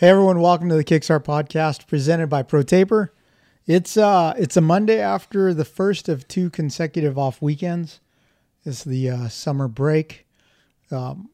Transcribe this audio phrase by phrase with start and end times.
[0.00, 3.08] Hey everyone, welcome to the Kickstart podcast presented by ProTaper.
[3.66, 8.00] It's uh it's a Monday after the first of two consecutive off weekends.
[8.64, 10.26] It's the uh, summer break.
[10.90, 11.28] Um,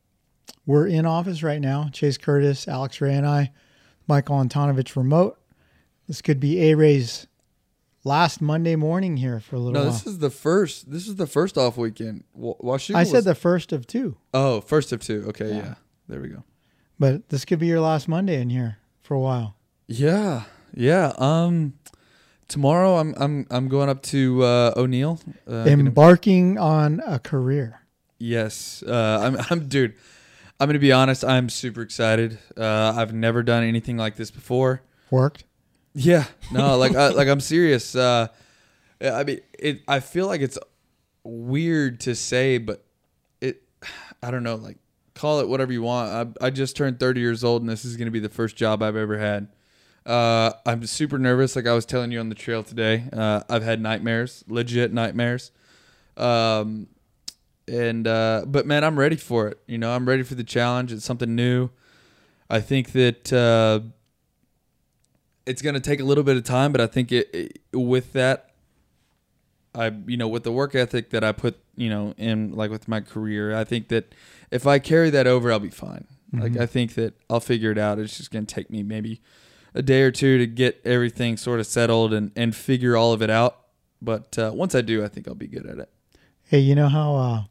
[0.66, 1.90] we're in office right now.
[1.92, 3.52] Chase Curtis, Alex Ray, and I.
[4.09, 5.38] Michael Antonovich remote.
[6.09, 7.28] This could be A Ray's
[8.02, 9.92] last Monday morning here for a little No, while.
[9.92, 10.90] this is the first.
[10.90, 12.24] This is the first off weekend.
[12.34, 12.96] Washington.
[12.96, 15.24] I was- said the first of two, Oh, first of two.
[15.28, 15.54] Okay, Yeah.
[15.56, 15.74] yeah.
[16.09, 16.42] There we go.
[16.98, 19.56] But this could be your last Monday in here for a while.
[19.87, 21.12] Yeah, yeah.
[21.18, 21.74] Um,
[22.48, 25.20] tomorrow I'm I'm I'm going up to uh, O'Neill.
[25.46, 27.80] Uh, gonna- Embarking on a career.
[28.18, 28.82] yes.
[28.87, 29.95] Uh, I'm I'm dude.
[30.59, 31.24] I'm gonna be honest.
[31.24, 32.38] I'm super excited.
[32.57, 34.82] Uh, I've never done anything like this before.
[35.10, 35.45] Worked.
[35.95, 37.95] Yeah, no, like I, like I'm serious.
[37.95, 38.29] Uh,
[39.01, 39.82] I mean, it.
[39.87, 40.59] I feel like it's
[41.24, 42.85] weird to say, but
[43.40, 43.63] it.
[44.23, 44.57] I don't know.
[44.57, 44.79] Like,
[45.16, 46.36] call it whatever you want.
[46.40, 48.54] I, I just turned 30 years old, and this is going to be the first
[48.54, 49.48] job I've ever had.
[50.04, 51.56] Uh, I'm super nervous.
[51.56, 55.50] Like I was telling you on the trail today, uh, I've had nightmares, legit nightmares.
[56.16, 56.86] Um,
[57.66, 59.58] and uh, but man, I'm ready for it.
[59.66, 60.92] You know, I'm ready for the challenge.
[60.92, 61.70] It's something new.
[62.48, 63.32] I think that.
[63.32, 63.80] Uh,
[65.47, 68.12] it's going to take a little bit of time, but I think it, it with
[68.12, 68.50] that,
[69.75, 72.88] I you know with the work ethic that I put you know in like with
[72.88, 74.12] my career, I think that
[74.50, 76.06] if I carry that over, I'll be fine.
[76.32, 77.98] Like I think that I'll figure it out.
[77.98, 79.22] It's just going to take me maybe
[79.75, 83.22] a day or two to get everything sort of settled and and figure all of
[83.22, 83.58] it out.
[84.02, 85.88] But uh, once I do, I think I'll be good at it.
[86.44, 87.42] Hey, you know how uh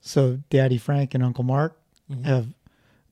[0.00, 1.76] so Daddy Frank and Uncle Mark
[2.24, 2.48] have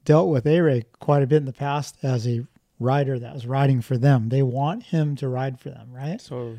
[0.04, 2.44] dealt with A-Ray quite a bit in the past as a
[2.81, 4.28] rider that was riding for them.
[4.28, 6.20] They want him to ride for them, right?
[6.20, 6.58] So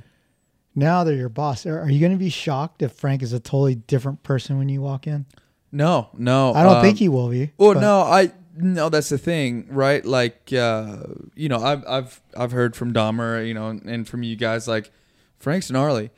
[0.75, 1.65] Now they're your boss.
[1.65, 4.69] Are, are you going to be shocked if Frank is a totally different person when
[4.69, 5.25] you walk in?
[5.71, 7.51] No, no, I don't um, think he will be.
[7.57, 10.03] Well, but- no, I no, that's the thing, right?
[10.03, 10.97] Like, uh,
[11.35, 14.91] you know, I've I've I've heard from Dahmer, you know, and from you guys, like
[15.37, 16.09] Frank's gnarly,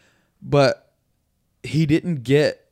[0.42, 0.94] but
[1.64, 2.66] he didn't get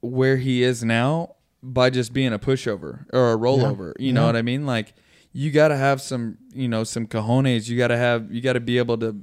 [0.00, 3.92] where he is now by just being a pushover or a rollover.
[3.98, 4.26] You know Yeah.
[4.26, 4.66] what I mean?
[4.66, 4.94] Like,
[5.32, 7.68] you got to have some, you know, some cojones.
[7.68, 9.16] You got to have, you got to be able to,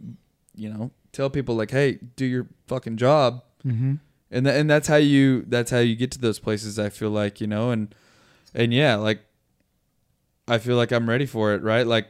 [0.54, 4.00] you know, tell people like, hey, do your fucking job Mhm.
[4.34, 7.10] And th- and that's how you that's how you get to those places i feel
[7.10, 7.94] like you know and
[8.54, 9.22] and yeah like
[10.48, 12.08] i feel like i'm ready for it right like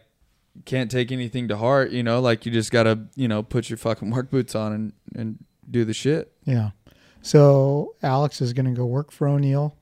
[0.66, 3.78] can't take anything to heart you know like you just gotta you know put your
[3.78, 6.72] fucking work boots on and and do the shit Yeah.
[7.22, 9.78] So Alex is going to go work for O'Neill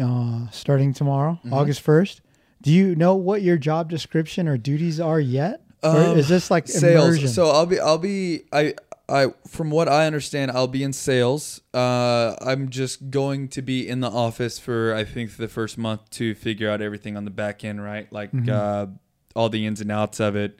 [0.00, 1.52] uh, starting tomorrow, Mhm.
[1.52, 2.20] August 1st.
[2.62, 5.62] Do you know what your job description or duties are yet?
[5.82, 7.28] or Um, is this like sales immersion?
[7.28, 8.74] so i'll be i'll be i
[9.08, 13.88] i from what i understand i'll be in sales uh i'm just going to be
[13.88, 17.30] in the office for i think the first month to figure out everything on the
[17.30, 18.48] back end right like Mhm.
[18.50, 18.86] uh
[19.34, 20.58] all the ins and outs of it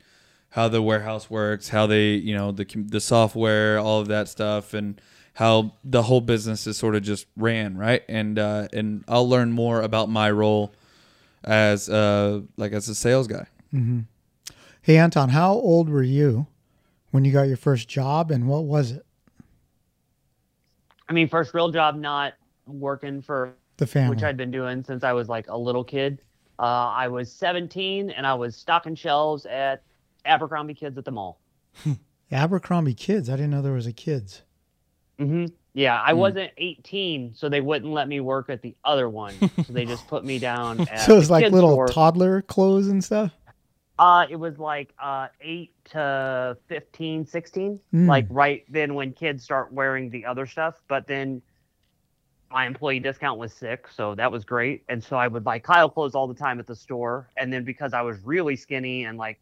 [0.50, 4.72] how the warehouse works how they you know the the software all of that stuff
[4.74, 5.00] and
[5.34, 9.52] how the whole business is sort of just ran right and uh and i'll learn
[9.52, 10.72] more about my role
[11.44, 14.00] as uh like as a sales guy Mm-hmm.
[14.80, 16.46] Hey, Anton, how old were you
[17.10, 19.04] when you got your first job and what was it?
[21.08, 22.34] I mean, first real job, not
[22.66, 24.14] working for The family.
[24.14, 26.20] which I'd been doing since I was like a little kid.
[26.58, 29.82] Uh, I was 17 and I was stocking shelves at
[30.24, 31.40] Abercrombie Kids at the mall.
[32.30, 33.30] Abercrombie Kids.
[33.30, 34.42] I didn't know there was a kids.
[35.18, 36.18] hmm Yeah, I Hmm.
[36.18, 39.34] wasn't 18, so they wouldn't let me work at the other one.
[39.66, 41.86] so they just put me down at so it's the like little store.
[41.88, 43.32] toddler clothes and stuff.
[43.98, 47.80] Uh, it was like uh, 8 to 15, 16.
[47.92, 48.06] Mm.
[48.06, 50.76] Like right then when kids start wearing the other stuff.
[50.86, 51.42] But then
[52.50, 54.84] my employee discount was sick, so that was great.
[54.88, 57.28] And so I would buy Kyle clothes all the time at the store.
[57.36, 59.40] And then because I was really skinny and like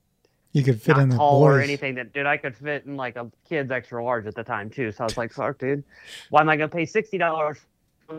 [0.52, 1.58] You could fit not in the tall boys.
[1.58, 4.42] or anything that dude I could fit in like a kid's extra large at the
[4.42, 4.90] time too.
[4.90, 5.84] So I was like, fuck dude,
[6.30, 7.58] why am I gonna pay sixty dollars?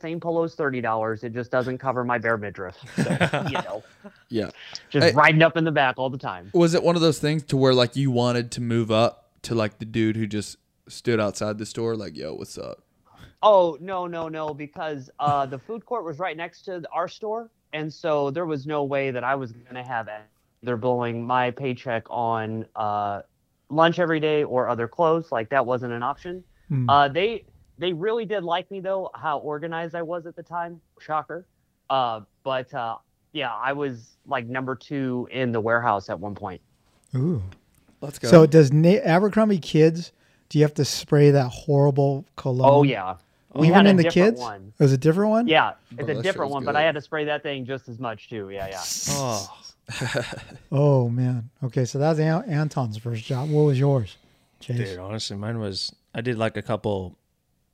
[0.01, 1.24] Same polo's thirty dollars.
[1.24, 2.75] It just doesn't cover my bare midriff.
[2.95, 3.84] So, you know,
[4.30, 4.50] yeah
[4.89, 5.13] just Hey.
[5.13, 6.50] riding up in the back all the time.
[6.54, 9.56] Was it one of those things to where like you wanted to move up to
[9.56, 10.57] like the dude who just
[10.88, 12.84] stood outside the store like, "Yo, what's up?"
[13.42, 14.54] Oh no no no!
[14.54, 18.66] Because uh, the food court was right next to our store, and so there was
[18.66, 20.10] no way that I was going to have
[20.63, 23.22] they're blowing my paycheck on uh,
[23.69, 25.31] lunch every day or other clothes.
[25.31, 26.44] Like that wasn't an option.
[26.68, 26.90] Hmm.
[26.90, 27.45] Uh, they
[27.78, 30.82] they really did like me though, how organized I was at the time.
[31.00, 31.46] Shocker.
[31.90, 32.98] Uh, but uh,
[33.34, 36.62] yeah, I was like number two in the warehouse at one point.
[37.16, 37.42] Ooh.
[38.02, 38.28] Let's go.
[38.28, 40.12] So does Na- Abercrombie kids?
[40.50, 42.70] Do you have to spray that horrible cologne?
[42.72, 43.16] Oh yeah,
[43.54, 44.40] we Even had in the kids?
[44.40, 44.72] one.
[44.80, 45.48] It was a different one.
[45.48, 46.76] Yeah, Bro, it's a different was one, but.
[46.76, 48.50] I had to spray that thing just as much too.
[48.50, 48.84] Yeah, yeah.
[49.10, 49.58] oh,
[50.72, 51.50] Oh man.
[51.64, 53.50] Okay, so that's An- Anton's first job.
[53.50, 54.18] What was yours,
[54.60, 54.78] Chase?
[54.92, 57.18] Dude, honestly, mine was I did like a couple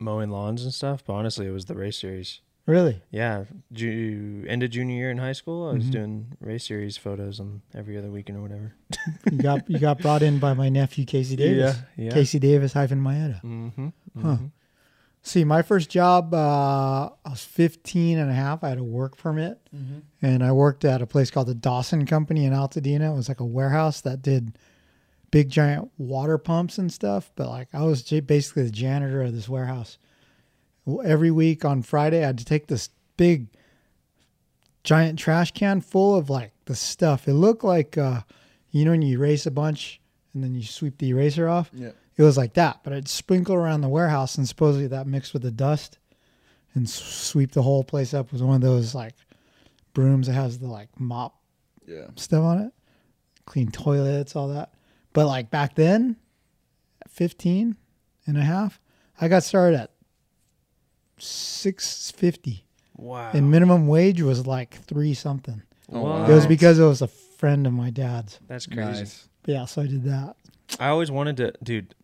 [0.03, 2.41] mowing lawns and stuff, but honestly, it was the race series.
[2.65, 3.01] Really?
[3.11, 5.91] Yeah, ju- end of junior year in high school, I was Mhm.
[5.91, 8.73] doing race series photos on every other weekend or whatever.
[9.29, 11.75] You got you got brought in by my nephew Casey Davis.
[11.97, 12.11] Yeah, yeah.
[12.11, 13.41] Casey Davis hyphen Maeda.
[13.43, 13.87] Mm-hmm.
[14.21, 14.37] Huh.
[15.25, 18.61] See, my first job, uh, I was 15 and a half.
[18.63, 19.59] I had a work permit
[20.21, 23.11] and I worked at a place called the Dawson Company in Altadena.
[23.11, 24.57] It was like a warehouse that did
[25.33, 27.31] big giant water pumps and stuff.
[27.35, 29.97] But like I was basically the janitor of this warehouse.
[31.03, 33.47] Every week on Friday, I had to take this big
[34.83, 37.27] giant trash can full of like the stuff.
[37.27, 38.21] It looked like, uh,
[38.71, 39.99] you know, when you erase a bunch
[40.33, 41.69] and then you sweep the eraser off.
[41.73, 41.91] yeah.
[42.15, 45.41] It was like that, but I'd sprinkle around the warehouse, and supposedly that mixed with
[45.41, 45.97] the dust
[46.75, 49.15] and sweep the whole place up with one of those like
[49.93, 51.33] brooms that has the like mop
[51.87, 52.07] Yeah.
[52.15, 52.73] stuff on it,
[53.45, 54.73] clean toilets, all that.
[55.13, 56.17] But like back then,
[57.03, 57.75] at 15
[58.25, 58.79] and a half,
[59.21, 59.91] I got started at
[61.19, 62.65] 650
[62.95, 63.31] Wow.
[63.33, 65.61] and minimum wage was like three something.
[65.91, 66.11] Oh, What?
[66.21, 66.25] wow.
[66.29, 68.39] It was because it was a friend of my dad's.
[68.47, 68.99] That's crazy.
[68.99, 69.27] Nice.
[69.45, 70.35] Yeah, so I did that.
[70.79, 71.95] I always wanted to, dude.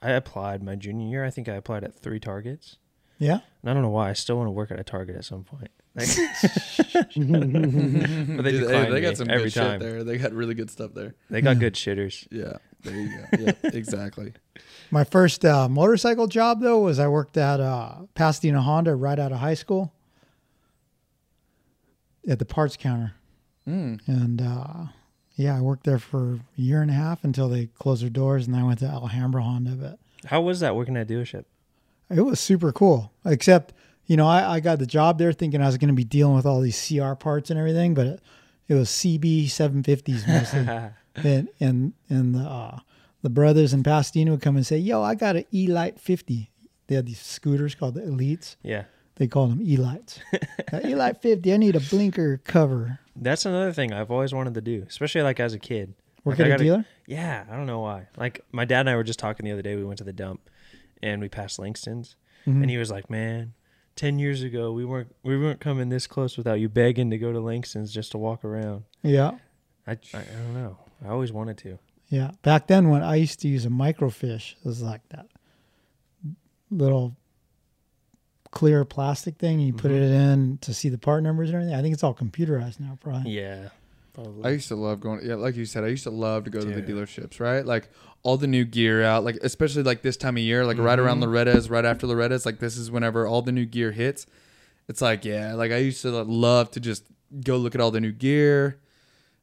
[0.00, 1.24] I applied my junior year.
[1.24, 2.76] I think I applied at three targets.
[3.18, 3.40] Yeah.
[3.62, 4.10] And I don't know why.
[4.10, 5.70] I still want to work at a Target at some point.
[5.98, 6.08] Like,
[8.36, 9.70] but they Dude, hey, they got some every good time.
[9.72, 10.04] shit there.
[10.04, 11.14] They got really good stuff there.
[11.30, 12.26] They got good shitters.
[12.30, 12.58] Yeah.
[12.82, 13.24] There you go.
[13.40, 13.52] Yeah.
[13.72, 14.32] exactly.
[14.92, 19.32] My first uh, motorcycle job though was I worked at uh, Pasadena Honda right out
[19.32, 19.92] of high school
[22.28, 23.14] at the parts counter,
[23.66, 24.00] Mm.
[24.06, 24.86] and uh,
[25.36, 28.46] yeah, I worked there for a year and a half until they closed their doors,
[28.46, 29.72] and then I went to Alhambra Honda.
[29.72, 29.98] But
[30.30, 31.44] How was that working at a dealership?
[32.10, 33.74] it was super cool, except
[34.08, 36.34] you know I, I got the job there thinking I was going to be dealing
[36.34, 38.20] with all these CR parts and everything, but it,
[38.66, 40.66] it was CB 750s mostly.
[41.30, 42.78] and and and the uh,
[43.22, 46.50] the brothers in Pasadena would come and say, "Yo, I got an E-Lite 50."
[46.88, 48.56] They had these scooters called the Elites.
[48.62, 48.84] yeah.
[49.16, 50.20] They called them E-Lites.
[50.72, 51.52] Uh, 50.
[51.52, 53.00] I need a blinker cover.
[53.16, 55.94] That's another thing I've always wanted to do, especially like as a kid.
[56.24, 56.84] Work Like, at a dealer.
[57.06, 58.06] Yeah, I don't know why.
[58.16, 59.74] Like my dad and I were just talking the other day.
[59.76, 60.48] We went to the dump,
[61.02, 62.16] and we passed Langston's,
[62.46, 62.60] Mhm.
[62.62, 63.54] and he was like, "Man,
[63.98, 67.32] ten years ago we weren't we weren't coming this close without you begging to go
[67.32, 69.32] to Langston's just to walk around." Yeah,
[69.86, 70.78] I I, I don't know.
[71.04, 71.78] I always wanted to.
[72.08, 72.30] yeah.
[72.42, 75.26] Back then, when I used to use a microfiche, it was like that
[76.70, 77.16] little
[78.50, 79.60] clear plastic thing.
[79.60, 79.96] You put Mhm.
[79.96, 81.74] it in to see the part numbers and everything.
[81.78, 83.32] I think it's all computerized now, probably.
[83.32, 83.68] Yeah,
[84.22, 84.44] probably.
[84.44, 85.20] I used to love going.
[85.24, 87.40] Yeah, like you said, I used to love to go to the dealerships.
[87.40, 87.88] Right, like
[88.22, 89.24] all the new gear out.
[89.24, 91.24] Like especially like this time of year, like right around Mhm.
[91.24, 92.44] Loretta's, right after Loretta's.
[92.46, 94.26] Like this is whenever all the new gear hits.
[94.88, 97.04] It's like yeah, like I used to love to just
[97.44, 98.80] go look at all the new gear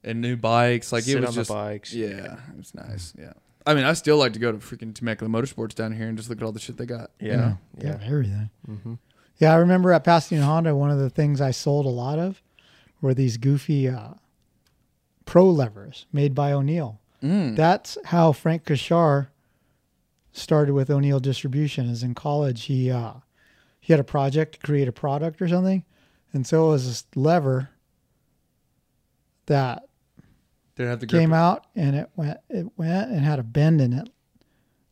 [0.04, 0.92] and new bikes.
[0.92, 1.94] Like Sit it was on just the bikes.
[1.94, 3.14] yeah, it was nice.
[3.18, 3.34] Yeah.
[3.68, 6.30] I mean, I still like to go to freaking Temecula Motorsports down here and just
[6.30, 7.10] look at all the shit they got.
[7.20, 7.58] you Yeah, know?
[7.76, 8.08] They have yeah.
[8.08, 8.50] everything.
[8.70, 8.94] Mm-hmm.
[9.40, 12.42] Yeah, I remember at Pasadena Honda, one of the things I sold a lot of
[13.02, 14.10] were these goofy uh,
[15.26, 17.00] pro levers made by O'Neill.
[17.24, 17.56] Mm.
[17.56, 19.28] That's how Frank Kashar
[20.32, 21.88] started with O'Neill Distribution.
[21.90, 23.14] Is in college, he uh,
[23.80, 25.84] he had a project to create a product or something,
[26.34, 27.70] and so it was this lever
[29.48, 29.84] that
[30.76, 31.22] Did it have the grip?
[31.22, 34.10] came out and it went it went and had a bend in it,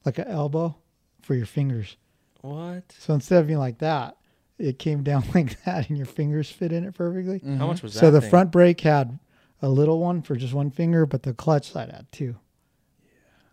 [0.05, 0.75] like an elbow
[1.21, 1.97] for your fingers.
[2.41, 2.83] What?
[2.99, 4.17] So instead of being like that,
[4.57, 7.39] it came down like that, and your fingers fit in it perfectly.
[7.39, 7.57] Mhm.
[7.57, 7.99] How much was that?
[7.99, 8.29] So the thing?
[8.29, 9.17] front brake had
[9.63, 12.35] a little one for just one finger, but the clutch side had two.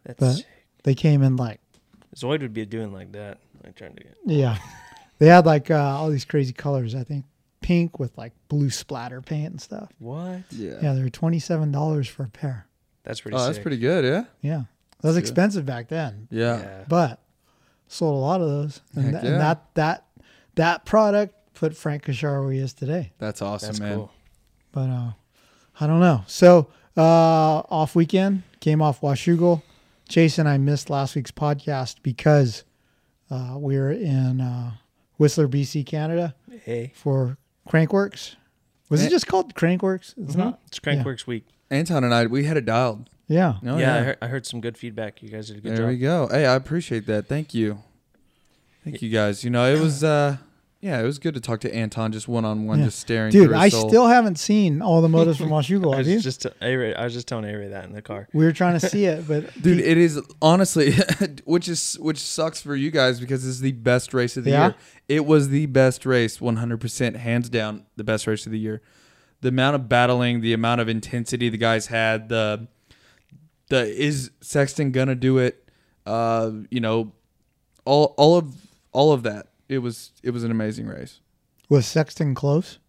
[0.05, 0.47] That's but- sick.
[0.83, 1.61] They came in like
[2.17, 3.38] Zoid would be doing like that.
[3.62, 4.17] Like trying to get.
[4.26, 4.59] yeah,
[5.19, 6.95] they had like uh, all these crazy colors.
[6.95, 7.25] I think
[7.61, 9.90] pink with like blue splatter paint and stuff.
[9.99, 10.40] What?
[10.50, 10.79] Yeah.
[10.83, 12.67] Yeah, they were twenty seven dollars for a pair.
[13.05, 13.37] That's pretty.
[13.37, 13.62] Oh, that's sick.
[13.62, 14.05] pretty good.
[14.07, 14.25] Yeah.
[14.40, 14.62] Yeah,
[15.02, 15.21] that was Yeah.
[15.21, 16.85] expensive back then, Yeah.
[16.88, 17.21] but
[17.87, 19.33] sold a lot of those, and, Heck tha- yeah.
[19.33, 20.07] and that that
[20.55, 23.12] that product put Frank Kashar where he is today.
[23.19, 23.97] That's awesome, That's man.
[23.97, 24.12] cool.
[24.73, 25.11] but uh,
[25.81, 26.23] I don't know.
[26.27, 27.01] So uh,
[27.71, 29.63] off weekend came off Washougal.
[30.09, 32.65] Chase and I missed last week's podcast because
[33.31, 34.73] uh, we were in uh,
[35.19, 36.35] Whistler, BC, Canada
[36.65, 36.93] Hey.
[36.97, 38.35] for Crankworx.
[38.89, 39.07] Was Eh.
[39.07, 40.15] it just called Crankworx?
[40.19, 40.61] It's not.
[40.67, 41.45] It's Crankworx week.
[41.71, 43.09] Anton and I, we had it dialed.
[43.29, 43.55] Yeah.
[43.65, 45.23] Oh, yeah, I, heard, I heard some good feedback.
[45.23, 45.79] You guys did a good job.
[45.79, 46.27] there we go.
[46.29, 47.29] Hey, I appreciate that.
[47.29, 47.79] Thank you.
[48.83, 49.45] Thank you guys.
[49.45, 50.39] You know, it was uh
[50.81, 52.87] yeah, it was good to talk to Anton just one on one, Yeah.
[52.87, 53.89] just staring Dude, through his I soul.
[53.91, 55.93] still haven't seen all the motos from Washougal.
[55.93, 56.21] I Have was you?
[56.21, 58.29] just A-Ray, I was just telling Avery that in the car.
[58.33, 60.95] We were trying to see it, but Dude, it is honestly,
[61.45, 64.65] which is which sucks for you guys because it's the best race of the Yeah?
[64.69, 64.75] year.
[65.09, 68.59] It was the best race, one hundred percent, hands down, the best race of the
[68.59, 68.81] year.
[69.43, 72.69] The amount of battling, the amount of intensity the guys had, the
[73.69, 75.69] the is Sexton gonna do it?
[76.07, 77.13] Uh, you know,
[77.85, 78.55] all all of
[78.93, 79.49] all of that.
[79.71, 81.21] It was it was an amazing race.
[81.69, 82.81] was Sexton close?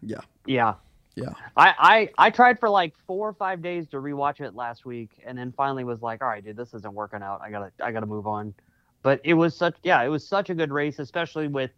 [0.00, 0.74] Yeah, Yeah.
[1.14, 1.34] yeah.
[1.56, 1.74] I,
[2.18, 5.36] I I tried for like four or five days to rewatch it last week, and
[5.36, 7.42] then finally was like, all right, dude, this isn't working out.
[7.42, 8.54] I gotta I gotta move on.
[9.02, 11.70] But it was such yeah, it was such a good race, especially with,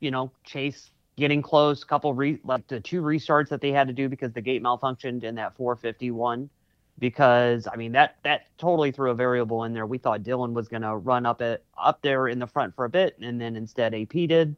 [0.00, 1.82] you know, Chase getting close.
[1.82, 5.24] Couple re like the two restarts that they had to do because the gate malfunctioned
[5.24, 6.50] in that 451.
[7.00, 9.86] Because I mean that that totally threw a variable in there.
[9.86, 12.90] We thought Dylan was gonna run up it up there in the front for a
[12.90, 14.56] bit, and then instead AP did.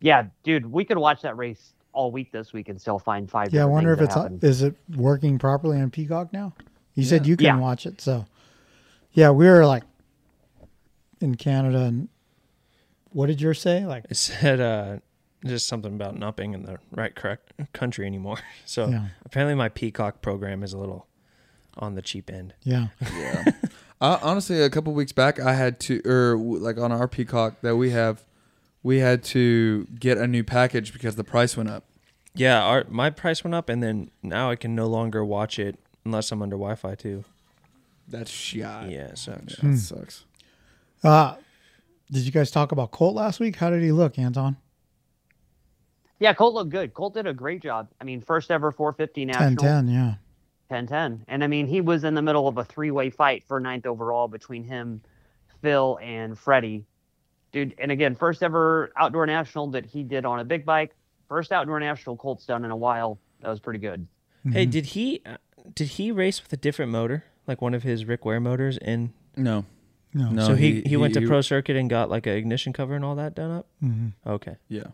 [0.00, 3.52] Yeah, dude, we could watch that race all week this week and still find five.
[3.52, 4.44] Yeah, I wonder if it's that happened.
[4.44, 6.54] is it working properly on Peacock now?
[6.94, 7.58] You said you can Yeah.
[7.58, 8.26] watch it, so
[9.12, 9.82] yeah, we were like
[11.20, 12.08] in Canada, and
[13.10, 13.84] what did yours say?
[13.86, 14.98] Like, It said uh,
[15.44, 18.38] just something about not being in the right correct country anymore.
[18.66, 19.08] So Yeah.
[19.24, 21.06] apparently my Peacock program is a little
[21.76, 22.54] on the cheap end.
[22.62, 23.44] yeah, Yeah.
[24.00, 27.76] uh, honestly, a couple weeks back, I had to, or like on our Peacock that
[27.76, 28.24] we have,
[28.82, 31.84] we had to get a new package because the price went up.
[32.34, 35.78] Yeah, our my price went up, and then now I can no longer watch it
[36.04, 37.24] unless I'm under Wi-Fi too.
[38.08, 38.88] That's shot.
[38.88, 39.56] Yeah, it sucks.
[39.56, 40.24] that sucks.
[41.02, 41.36] Uh,
[42.10, 43.56] did you guys talk about Colt last week?
[43.56, 44.56] How did he look, Anton?
[46.18, 46.92] Yeah, Colt looked good.
[46.92, 47.88] Colt did a great job.
[48.00, 49.56] I mean, first ever 450 national.
[49.56, 50.14] 10 10, yeah.
[50.70, 51.24] 10 10.
[51.28, 53.84] And I mean, he was in the middle of a three way fight for ninth
[53.86, 55.02] overall between him,
[55.60, 56.86] Phil, and Freddie.
[57.52, 60.94] Dude, and again, first ever outdoor national that he did on a big bike.
[61.28, 63.18] First outdoor national Colt's done in a while.
[63.40, 64.06] That was pretty good.
[64.50, 64.70] Hey, Mm-hmm.
[64.70, 65.36] did he uh,
[65.74, 68.78] did he race with a different motor, like one of his Rick Ware motors?
[68.78, 69.64] In No,
[70.14, 70.30] No.
[70.30, 70.46] no.
[70.46, 73.16] so he, he, went to pro circuit and got like an ignition cover and all
[73.16, 73.66] that done up.
[73.80, 74.84] hmm Okay, Yeah.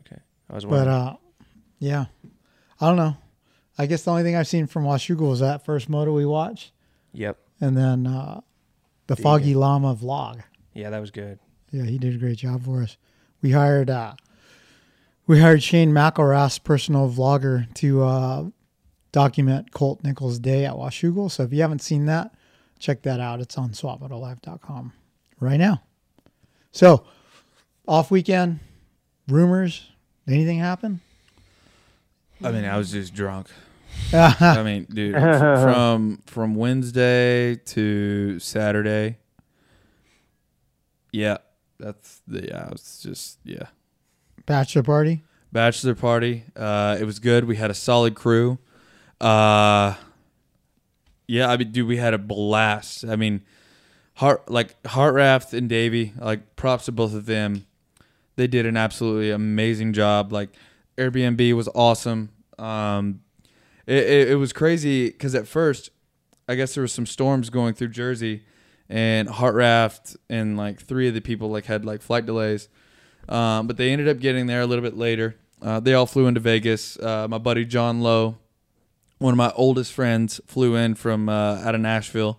[0.00, 0.20] okay.
[0.50, 0.84] I was wondering.
[0.86, 1.08] But wondering.
[1.08, 1.16] uh,
[1.78, 2.04] yeah,
[2.80, 3.16] I don't know.
[3.76, 6.72] I guess the only thing I've seen from Washougal was that first moto we watched,
[7.12, 7.38] yep.
[7.60, 8.40] and then uh,
[9.06, 10.42] the Foggy Llama vlog.
[10.72, 11.38] Yeah, that was good.
[11.70, 12.96] Yeah, he did a great job for us.
[13.42, 14.14] We hired uh,
[15.26, 18.44] we hired Shane McElrath's personal vlogger to uh,
[19.10, 21.30] document Colt Nichols' day at Washougal.
[21.30, 22.34] So if you haven't seen that,
[22.78, 23.40] check that out.
[23.40, 24.92] It's on swapmotolive.com
[25.40, 25.82] right now.
[26.72, 27.04] So
[27.86, 28.60] off weekend,
[29.28, 29.90] rumors,
[30.28, 31.00] anything happen?
[32.44, 33.48] I mean, I was just drunk.
[34.12, 39.18] I mean, dude, from from Wednesday to Saturday.
[41.12, 41.38] Yeah,
[41.78, 42.66] that's the yeah.
[42.66, 43.66] It was just yeah.
[44.46, 45.22] bachelor party.
[45.52, 46.44] bachelor party.
[46.54, 47.44] Uh, it was good.
[47.44, 48.58] We had a solid crew.
[49.20, 49.94] Uh,
[51.26, 53.04] yeah, I mean, dude, we had a blast.
[53.04, 53.42] I mean,
[54.14, 57.66] Heart like Heartraft and Davey, like props to both of them.
[58.36, 60.32] They did an absolutely amazing job.
[60.32, 60.50] Like
[60.98, 62.30] Airbnb was awesome.
[62.58, 63.20] Um,
[63.86, 65.90] it, it, it was crazy because at first,
[66.48, 68.44] I guess there was some storms going through Jersey,
[68.88, 72.68] and Heartraft and like three of the people like had like flight delays.
[73.28, 75.36] Um, but they ended up getting there a little bit later.
[75.62, 76.98] Uh, they all flew into Vegas.
[76.98, 78.36] Uh, my buddy John Lowe,
[79.18, 82.38] one of my oldest friends, flew in from uh, out of Nashville,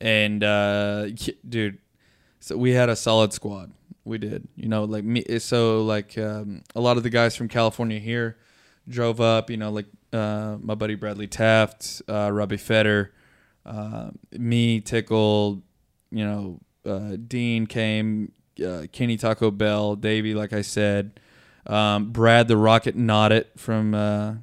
[0.00, 1.08] and uh,
[1.48, 1.78] dude,
[2.40, 3.72] so we had a solid squad.
[4.04, 5.24] We did, you know, like me.
[5.38, 8.36] So like um, a lot of the guys from California here
[8.88, 9.50] drove up.
[9.50, 13.12] You know, like uh, my buddy Bradley Taft, uh, Robbie Fetter,
[13.64, 15.62] uh, me, Tickle,
[16.10, 18.32] you know, uh, Dean came,
[18.64, 21.20] uh, Kenny Taco Bell, Davey, like I said,
[21.66, 24.34] um, Brad the Rocket Noddit from, uh,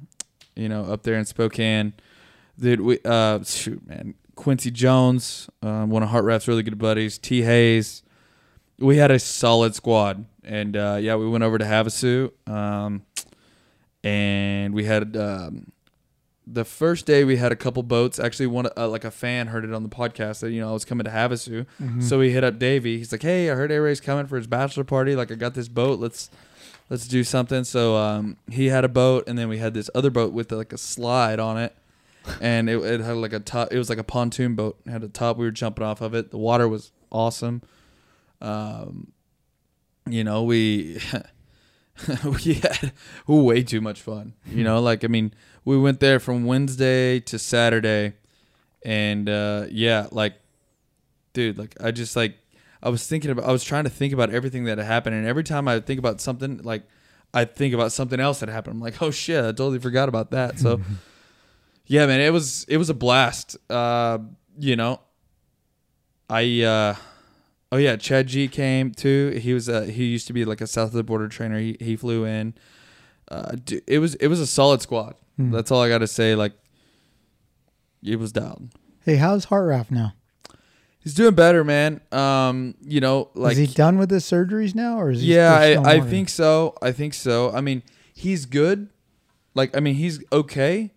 [0.56, 1.92] you know, up there in Spokane.
[2.58, 7.18] Dude, we, uh, shoot, man, Quincy Jones, um, one of Heart Rap's really good buddies,
[7.18, 7.42] T.
[7.42, 8.02] Hayes.
[8.78, 10.24] We had a solid squad.
[10.42, 12.32] And, uh, yeah, we went over to Havasu.
[12.48, 13.02] Um,
[14.04, 15.72] and we had, um,
[16.46, 18.18] the first day we had a couple boats.
[18.18, 20.72] Actually, one uh, like a fan heard it on the podcast that you know I
[20.72, 21.66] was coming to Havasu,
[22.02, 22.98] so he hit up Davey.
[22.98, 25.14] He's like, "Hey, I heard A Ray's coming for his bachelor party.
[25.14, 26.00] Like, I got this boat.
[26.00, 26.28] Let's
[26.88, 30.10] let's do something." So um, he had a boat, and then we had this other
[30.10, 31.76] boat with like a slide on it,
[32.40, 33.68] and it, it had like a top.
[33.70, 34.80] It was like a pontoon boat.
[34.86, 35.36] It had a top.
[35.36, 36.30] We were jumping off of it.
[36.32, 37.62] The water was awesome.
[38.40, 39.12] Um,
[40.08, 41.00] you know, we
[42.44, 42.92] we had
[43.26, 44.34] way too much fun.
[44.46, 45.32] You know, like I mean,
[45.64, 48.14] we went there from Wednesday to Saturday,
[48.84, 50.34] and uh, yeah, like,
[51.32, 52.36] dude, like I just like
[52.82, 55.26] I was thinking about, I was trying to think about everything that had happened, and
[55.26, 56.82] every time I think about something, like
[57.34, 58.74] I think about something else that happened.
[58.74, 60.58] I'm like, oh shit, I totally forgot about that.
[60.58, 60.80] So,
[61.86, 63.56] yeah, man, it was it was a blast.
[63.68, 64.18] Uh,
[64.58, 65.00] you know,
[66.28, 66.62] I.
[66.62, 66.94] uh
[67.72, 69.30] Oh yeah, Chad G came too.
[69.40, 71.58] He was uh, he used to be like a south of the border trainer.
[71.58, 72.54] He he flew in.
[73.30, 75.14] Uh, it was it was a solid squad.
[75.36, 75.52] Hmm.
[75.52, 76.34] That's all I got to say.
[76.34, 76.52] Like,
[78.02, 78.70] it was down.
[79.04, 80.14] Hey, how's Hartraff now?
[80.98, 82.00] He's doing better, man.
[82.12, 85.54] Um, you know, like is he done with his surgeries now, or is he yeah,
[85.54, 86.76] I, I think so.
[86.82, 87.50] I think so.
[87.52, 88.88] I mean, he's good.
[89.54, 90.92] Like, I mean, he's okay,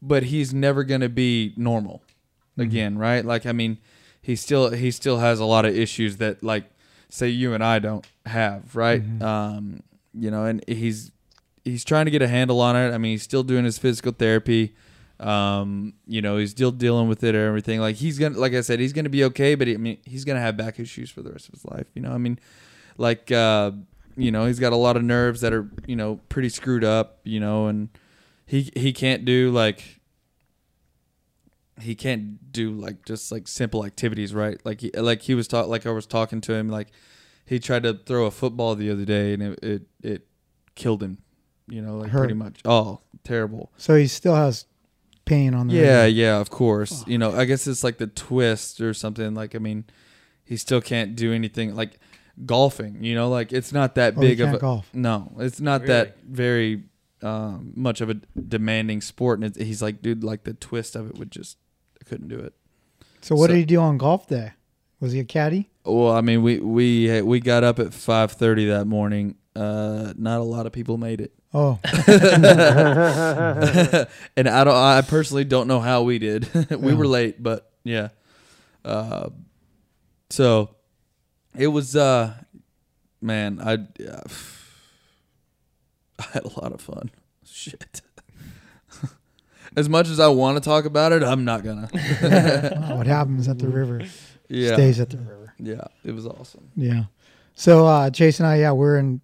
[0.00, 2.02] but he's never gonna be normal
[2.56, 3.24] again, right?
[3.24, 3.78] Like, I mean,
[4.24, 6.64] he still he still has a lot of issues that like
[7.10, 9.02] say you and I don't have, right?
[9.22, 9.82] Um,
[10.14, 11.12] you know, and he's
[11.62, 12.94] he's trying to get a handle on it.
[12.94, 14.74] I mean, he's still doing his physical therapy.
[15.20, 17.80] Um, you know, he's still dealing with it and everything.
[17.80, 20.24] Like he's gonna, like I said, he's gonna be okay, but he, I mean, he's
[20.24, 21.86] gonna have back issues for the rest of his life.
[21.94, 22.38] You know, I mean,
[22.96, 23.72] like, uh,
[24.16, 27.18] you know, he's got a lot of nerves that are, you know, pretty screwed up.
[27.24, 27.90] You know, and
[28.46, 30.00] he he can't do like
[31.80, 34.60] he can't do like just like simple activities, right?
[34.64, 36.88] Like he like he was taught like I was talking to him like
[37.46, 40.26] he tried to throw a football the other day and it it, it
[40.74, 41.18] killed him.
[41.66, 42.18] You know, like Hurt.
[42.20, 42.60] pretty much.
[42.64, 43.72] Oh, terrible.
[43.78, 44.66] So he still has
[45.24, 46.14] pain on the Yeah, leg.
[46.14, 47.02] yeah, of course.
[47.06, 49.32] You know, I guess it's like the twist or something.
[49.34, 49.84] Like, I mean,
[50.44, 51.98] he still can't do anything like
[52.44, 53.02] golfing.
[53.02, 54.90] You know, like it's not that Oh, big of can't a golf.
[54.92, 55.32] no.
[55.38, 56.84] It's not that very
[57.22, 59.40] um, much of a demanding sport.
[59.40, 61.56] And it, he's like, dude, like the twist of it would just
[62.04, 62.54] I couldn't do it.
[63.20, 64.52] So what So- did he do on golf day?
[65.00, 65.68] Was he a caddy?
[65.84, 69.36] Well, I mean, we we we got up at five thirty that morning.
[69.54, 72.46] Uh, not a lot of people made it, Oh, and
[74.48, 74.74] I don't.
[74.74, 76.48] I personally don't know how we did.
[76.70, 76.96] we Yeah.
[76.96, 78.08] were late, but yeah.
[78.84, 79.28] Uh,
[80.30, 80.74] so
[81.56, 81.94] it was.
[81.94, 82.34] Uh,
[83.20, 84.22] man, I yeah,
[86.18, 87.10] I had a lot of fun.
[87.44, 88.00] Shit.
[89.76, 91.88] As much as I want to talk about it, I'm not gonna.
[92.96, 94.02] what happens at the river
[94.48, 95.54] Yeah, stays at the river.
[95.58, 96.70] yeah, it was awesome.
[96.76, 97.04] Yeah.
[97.54, 99.20] So uh, Chase and I, yeah, we're in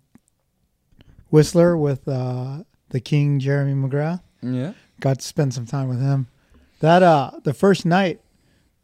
[1.31, 4.21] Whistler with uh, the King Jeremy McGrath.
[4.43, 4.73] Yeah.
[5.01, 6.29] Got to spend some time with him.
[6.81, 8.21] That uh, the first night,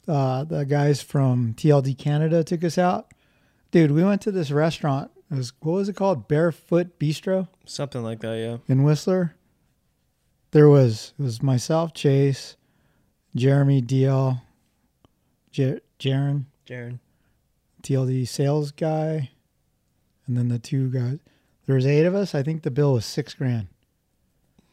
[0.08, 3.12] uh, the guys from TLD Canada took us out.
[3.70, 5.10] Dude, we went to this restaurant.
[5.30, 6.28] It was what was it called?
[6.28, 8.56] Barefoot Bistro Something like that, yeah.
[8.68, 9.34] in Whistler.
[10.56, 12.56] There was it was myself, Chase,
[13.34, 14.40] Jeremy, DL,
[15.52, 16.98] Jaron, Jaron.
[17.82, 19.32] TLD sales guy,
[20.26, 21.18] and then the two guys.
[21.66, 22.34] There was eight of us.
[22.34, 23.66] I think the bill was six grand.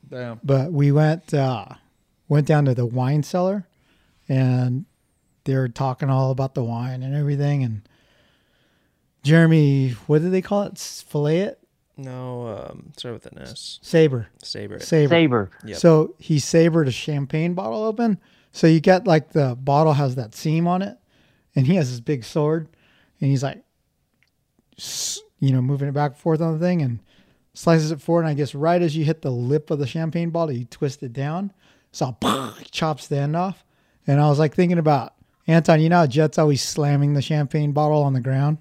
[0.10, 0.40] Damn.
[0.42, 1.66] But we went uh,
[2.30, 3.68] went down to the wine cellar,
[4.30, 4.86] and
[5.44, 7.62] they were talking all about the wine and everything.
[7.62, 7.82] And
[9.22, 10.78] Jeremy, what did they call it?
[10.80, 11.63] Fillet it,
[11.96, 13.80] No, um, start with an S.
[13.84, 14.76] saber, Saber.
[14.76, 14.84] it.
[14.84, 15.10] saber.
[15.10, 15.52] Saber.
[15.64, 15.78] Yep.
[15.78, 18.20] So he sabered a champagne bottle open.
[18.52, 20.98] So you get like the bottle has that seam on it,
[21.56, 22.68] and he has his big sword,
[23.22, 23.64] and he's like,
[25.40, 27.00] you know, moving it back and forth on the thing, and
[27.54, 28.22] slices it forward.
[28.22, 31.04] And I guess right as you hit the lip of the champagne bottle, you twist
[31.04, 31.54] it down.
[31.92, 32.18] So
[32.58, 33.64] he chops the end off.
[34.08, 35.14] And I was like thinking about
[35.48, 35.80] Anton.
[35.80, 38.58] You know, how Jett's always slamming the champagne bottle on the ground.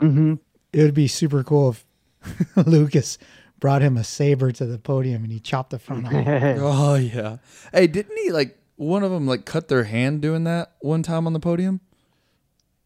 [0.00, 0.34] Mm-hmm.
[0.72, 1.85] It would be super cool if
[2.66, 3.18] Lucas
[3.58, 6.12] brought him a saber to the podium and he chopped the front off.
[6.60, 7.38] Oh yeah.
[7.72, 11.26] Hey, didn't he like one of them like cut their hand doing that one time
[11.26, 11.80] on the podium?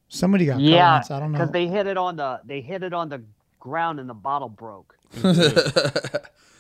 [0.09, 1.11] Somebody got yeah, caught once.
[1.11, 1.39] I don't know.
[1.39, 3.23] because they hit it on the they hit it on the
[3.59, 4.97] ground and the bottle broke.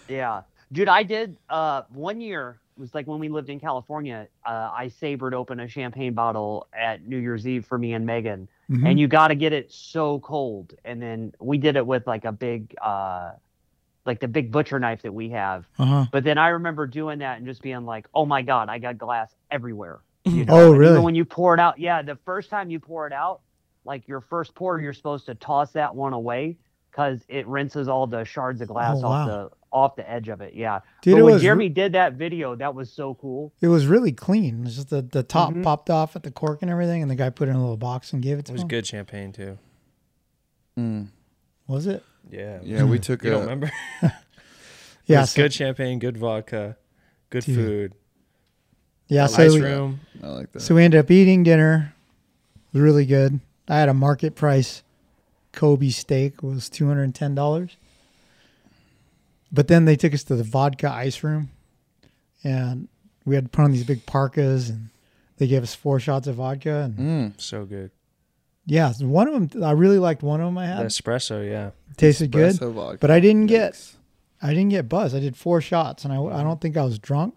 [0.08, 2.60] yeah, dude, I did uh one year.
[2.76, 4.26] It was like when we lived in California.
[4.46, 8.48] Uh, I sabered open a champagne bottle at New Year's Eve for me and Megan,
[8.70, 8.88] Mhm.
[8.88, 10.74] and you got to get it so cold.
[10.84, 13.32] And then we did it with like a big, uh
[14.06, 15.66] like the big butcher knife that we have.
[15.78, 16.06] uh-huh.
[16.10, 18.96] But then I remember doing that and just being like, "Oh my god, I got
[18.96, 20.54] glass everywhere." You know?
[20.54, 20.92] Oh, really?
[20.92, 23.40] Even when you pour it out, yeah, the first time you pour it out,
[23.84, 26.56] like your first pour, you're supposed to toss that one away
[26.90, 29.26] because it rinses all the shards of glass Oh, off wow.
[29.26, 30.54] the off the edge of it.
[30.54, 30.80] Yeah.
[31.00, 33.52] Dude, but when was, Jeremy did that video, that was so cool.
[33.60, 34.64] it was really clean.
[34.66, 35.62] It's just the, the top Mhm.
[35.62, 37.76] popped off at the cork and everything, and the guy put it in a little
[37.76, 38.68] box and gave it to It was him.
[38.68, 39.58] good champagne too.
[40.76, 41.08] Mm.
[41.68, 42.02] Was it?
[42.30, 42.58] Yeah.
[42.62, 43.70] Yeah, we took You don't remember?
[45.06, 45.24] Yeah.
[45.24, 46.76] So, good champagne, good vodka,
[47.30, 47.56] good Dude.
[47.56, 47.92] food,
[49.08, 49.24] yeah.
[49.24, 50.00] ice So we, room.
[50.22, 50.60] I like that.
[50.60, 51.94] so we ended up eating dinner.
[52.54, 53.40] It was really good.
[53.66, 54.84] I had a market price
[55.52, 56.42] Kobe steak.
[56.42, 57.76] Was two hundred and ten dollars.
[59.52, 61.50] But then they took us to the vodka ice room,
[62.44, 62.88] and
[63.24, 64.90] we had to put on these big parkas, and
[65.38, 66.96] they gave us four shots of vodka, and
[67.34, 67.40] Mm.
[67.40, 67.90] So good.
[68.66, 70.22] yeah, one of them I really liked.
[70.22, 71.70] One of them I The had espresso, yeah.
[71.96, 72.98] tasted good, Espresso vodka.
[73.00, 73.94] but I didn't get Yikes.
[74.42, 75.16] I didn't get buzzed.
[75.16, 77.34] I did four shots, and I, I don't think I was drunk.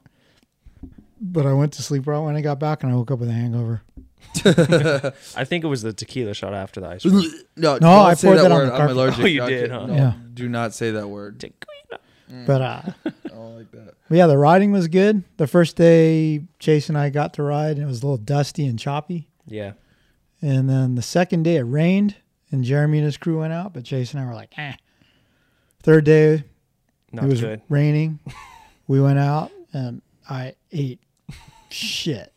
[1.20, 3.30] But I went to sleep right when I got back, and I woke up with
[3.30, 3.82] a hangover.
[5.36, 7.02] I think it was the tequila shot after the ice.
[7.10, 7.32] cream.
[7.56, 8.68] no, No, I poured that that on word.
[8.70, 8.96] the I'm carpet.
[8.98, 9.24] allergic.
[9.24, 9.86] Oh, you I did, huh?
[9.86, 10.14] no, Yeah.
[10.34, 11.40] Do not say that word.
[11.40, 12.00] Tequila.
[12.48, 13.94] But uh, I don't like that.
[14.10, 15.24] but yeah, the riding was good.
[15.38, 18.66] The first day, Chase and I got to ride, and it was a little dusty
[18.66, 19.28] and choppy.
[19.46, 19.74] Yeah.
[20.42, 22.16] And then the second day, it rained,
[22.52, 24.74] and Jeremy and his crew went out, but Chase and I were like, eh.
[25.84, 26.44] Third day,
[27.12, 27.62] Not it was good.
[27.70, 28.20] raining.
[28.88, 31.02] we went out, and I ate
[31.70, 32.34] shit.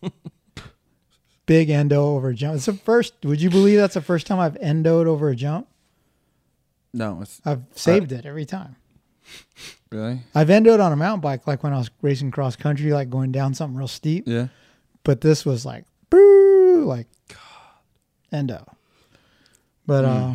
[1.47, 2.57] Big endo over a jump.
[2.57, 3.15] It's the first.
[3.25, 5.69] Would you believe that's the first time I've endoed over a jump?
[6.93, 8.77] No, it's I've saved it every time.
[9.91, 10.21] really.
[10.35, 13.33] I've endoed on a mountain bike, like when I was racing cross country, like going
[13.33, 14.25] down something real steep.
[14.27, 14.49] Yeah.
[15.05, 17.07] But this was like, boo, like
[18.33, 18.67] endo.
[19.87, 20.35] But uh,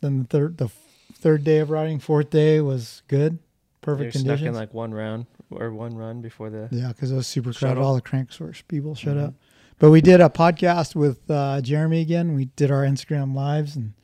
[0.00, 0.68] then the third, the
[1.12, 5.26] third day of riding, fourth day was good, You're perfect stuck in like one round
[5.50, 6.68] or one run before the.
[6.70, 7.80] yeah, because it was super crowded.
[7.82, 9.34] All the Crankworx people shut up.
[9.78, 12.34] But we did a podcast with uh, Jeremy again.
[12.34, 13.94] We did our Instagram lives and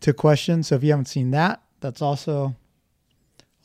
[0.00, 0.68] took questions.
[0.68, 2.54] So if you haven't seen that, that's also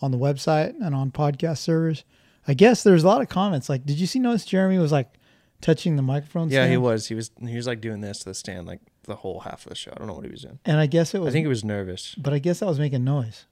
[0.01, 2.03] on the website and on podcast servers.
[2.47, 3.69] I guess there's a lot of comments.
[3.69, 4.17] Like, did you see?
[4.19, 5.13] Notice Jeremy was like
[5.59, 6.49] touching the microphone.
[6.49, 7.07] Yeah, he was.
[7.07, 7.29] He was.
[7.39, 9.91] He was like doing this to the stand like the whole half of the show.
[9.95, 10.59] I don't know what he was doing.
[10.65, 11.29] And I guess it was.
[11.29, 12.15] I think he was nervous.
[12.15, 13.45] but I guess I was making noise.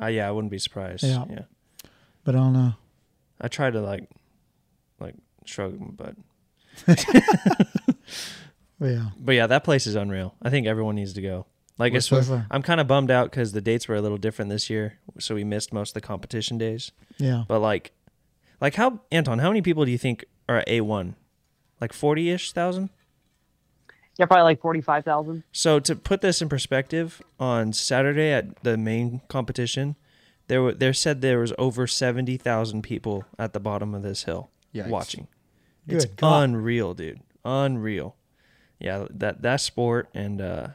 [0.00, 1.04] Uh, yeah, I wouldn't be surprised.
[1.04, 1.24] Yeah.
[1.28, 1.42] yeah.
[2.24, 2.74] But I don't know.
[3.40, 4.08] I tried to like,
[4.98, 6.14] like shrug But
[8.80, 10.34] yeah, but yeah, that place is unreal.
[10.42, 11.46] I think everyone needs to go.
[11.78, 12.42] Like, What's it's, so?
[12.50, 15.34] I'm kind of bummed out because the dates were a little different this year, so
[15.34, 16.92] we missed most of the competition days.
[17.18, 17.44] yeah.
[17.48, 17.92] But like,
[18.60, 19.38] like how Anton?
[19.38, 21.16] How many people do you think are at A one?
[21.80, 22.90] Like forty ish thousand.
[24.18, 25.42] Yeah, probably like forty-five thousand.
[25.52, 29.96] So to put this in perspective, on Saturday at the main competition,
[30.48, 34.24] there were there said there was over seventy thousand people at the bottom of this
[34.24, 34.88] hill Yikes.
[34.88, 35.28] watching.
[35.88, 36.42] It's Good God.
[36.44, 37.20] unreal, dude.
[37.44, 38.16] Unreal.
[38.78, 40.68] Yeah, that that sport and uh,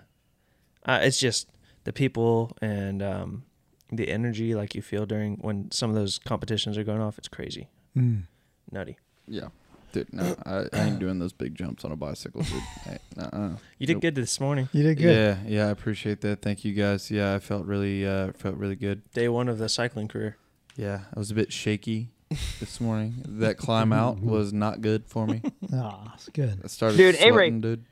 [0.86, 1.50] uh it's just
[1.84, 3.44] the people and um
[3.92, 7.18] the energy like you feel during when some of those competitions are going off.
[7.18, 8.24] It's crazy, Mm.
[8.72, 8.98] nutty.
[9.28, 9.48] Yeah.
[9.94, 12.62] Dude, no, I, I ain't doing those big jumps on a bicycle, dude.
[12.84, 13.56] Hey, uh-uh.
[13.80, 14.02] You did Nope.
[14.02, 14.68] good this morning.
[14.74, 15.16] You did good.
[15.16, 16.42] Yeah, yeah, I appreciate that.
[16.42, 17.10] Thank you guys.
[17.10, 19.10] Yeah, I felt really uh felt really good.
[19.14, 20.36] Day one of the cycling career.
[20.76, 22.12] Yeah, I was a bit shaky
[22.60, 23.16] this morning.
[23.40, 25.42] That climb out was not good for me.
[25.74, 26.62] Ah, it's good.
[26.64, 27.30] I started Dude, A-Ray.
[27.32, 27.86] sweating, dude.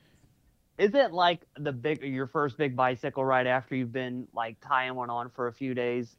[0.78, 4.96] Is it like the big your first big bicycle ride after you've been like tying
[4.96, 6.16] one on for a few days?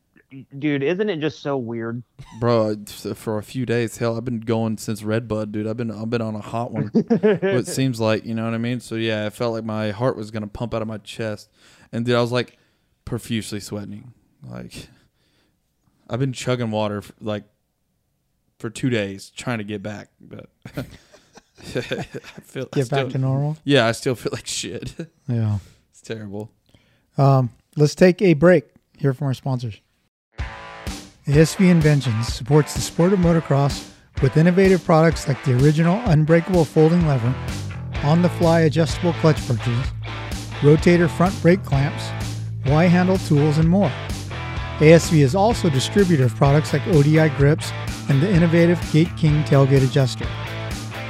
[0.59, 2.03] Dude, isn't it just so weird?
[2.41, 5.67] Bro, it's- for a few days, hell, I've been going since Redbud, dude.
[5.67, 6.87] I've been I've been on a hot one.
[6.93, 8.81] what it seems like, you know what I mean?
[8.81, 11.51] So yeah, I felt like my heart was gonna pump out of my chest,
[11.93, 12.59] and dude, I was like
[13.05, 14.13] profusely sweating.
[14.43, 14.89] Like
[16.09, 17.45] I've been chugging water f- like
[18.59, 20.83] for two days trying to get back, but I
[22.43, 23.57] feel I Get still- back to normal.
[23.65, 24.95] Yeah, I still feel like shit.
[25.29, 25.59] Yeah.
[25.91, 26.51] it's terrible.
[27.19, 28.65] Um, let's take a break.
[28.99, 29.81] Hear from our sponsors.
[31.27, 33.91] ASV Inventions supports the sport of motocross
[34.23, 37.35] with innovative products like the original unbreakable folding lever,
[38.05, 39.79] on the fly adjustable clutch perches,
[40.61, 42.05] rotator front brake clamps,
[42.71, 43.91] Y handle tools, and more.
[44.79, 47.71] ASV is also a distributor of products like ODI grips
[48.09, 50.27] and the innovative Gate King tailgate adjuster.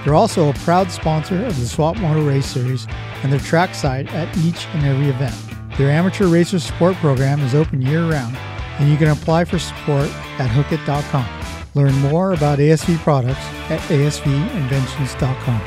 [0.04, 2.86] They're also a proud sponsor of the Swap Moto Race Series
[3.22, 5.34] and their trackside at each and every event.
[5.76, 8.36] Their amateur racer support program is open year round,
[8.78, 11.26] and you can apply for support at hookit.com.
[11.74, 15.62] Learn more about ASV products at asvinventions.com.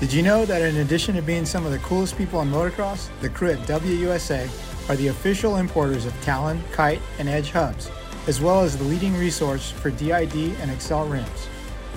[0.00, 3.08] Did you know that in addition to being some of the coolest people in motocross,
[3.20, 7.90] the crew at WUSA are the official importers of Talon, Kite, and Edge hubs,
[8.26, 11.48] as well as the leading resource for DID and Excel rims.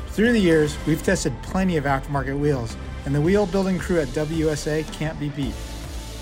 [0.07, 4.07] Through the years, we've tested plenty of aftermarket wheels, and the wheel building crew at
[4.09, 5.53] WUSA can't be beat.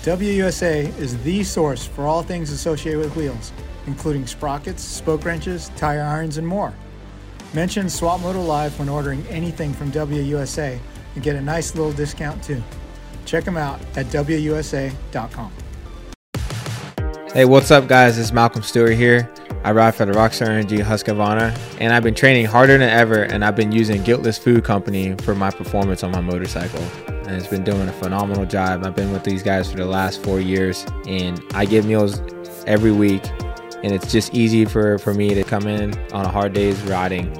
[0.02, 3.52] WUSA is the source for all things associated with wheels,
[3.86, 6.72] including sprockets, spoke wrenches, tire irons, and more.
[7.54, 10.78] Mention Swap Moto Live when ordering anything from WUSA
[11.14, 12.62] and get a nice little discount too.
[13.24, 15.52] Check them out at WUSA.com.
[17.32, 18.18] Hey, what's up, guys?
[18.18, 19.30] It's Malcolm Stewart here.
[19.64, 23.44] I ride for the Rockstar Energy Husqvarna, and I've been training harder than ever, and
[23.44, 26.82] I've been using Guiltless Food Company for my performance on my motorcycle.
[27.08, 28.86] And it's been doing a phenomenal job.
[28.86, 32.22] I've been with these guys for the last four years, and I get meals
[32.66, 33.22] every week,
[33.82, 37.32] and it's just easy for for me to come in on a hard day's riding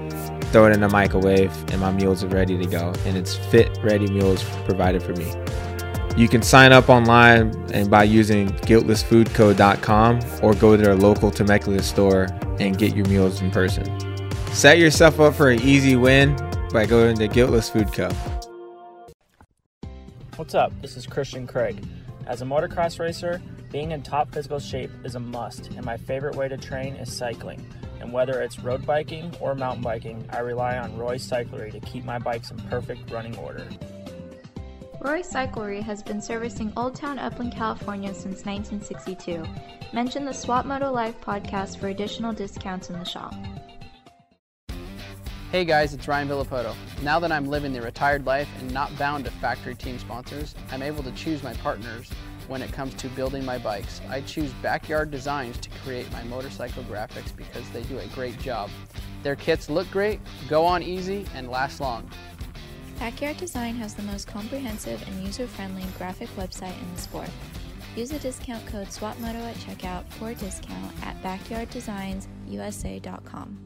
[0.52, 3.78] throw it in the microwave and my meals are ready to go and it's fit
[3.83, 5.31] ready meals provided for me
[6.18, 11.81] you can sign up online and by using guiltlessfoodco.com or go to their local Temecula
[11.81, 12.26] store
[12.59, 13.87] and get your meals in person.
[14.48, 16.35] Set yourself up for an easy win
[16.72, 18.11] by going to Guiltless Food Co.
[20.35, 20.72] What's up?
[20.83, 21.87] This is Christian Craig.
[22.26, 26.35] As a motocross racer, being in top physical shape is a must, and my favorite
[26.35, 27.64] way to train is cycling.
[28.00, 32.04] And whether it's road biking or mountain biking, I rely on Roy Cyclery to keep
[32.04, 33.68] my bikes in perfect running order.
[35.00, 39.44] Roy Cyclery has been servicing Old Town Upland, California since 1962.
[39.92, 43.32] Mention the Swap Moto Live podcast for additional discounts in the shop.
[45.52, 46.74] Hey guys, it's Ryan Villopoto.
[47.04, 50.82] Now that I'm living the retired life and not bound to factory team sponsors, I'm
[50.82, 52.11] able to choose my partners
[52.48, 54.00] when it comes to building my bikes.
[54.08, 58.68] I choose Backyard Designs to create my motorcycle graphics because they do a great job.
[59.22, 62.11] Their kits look great, go on easy, and last long.
[62.98, 67.30] Backyard Design has the most comprehensive and user-friendly graphic website in the sport.
[67.94, 73.58] Use the discount code SWAPMOTO at checkout for a discount at backyarddesignsusa.com.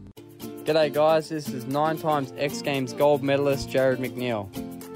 [0.65, 4.51] G'day guys, this is nine times X Games gold medalist Jarryd McNeil.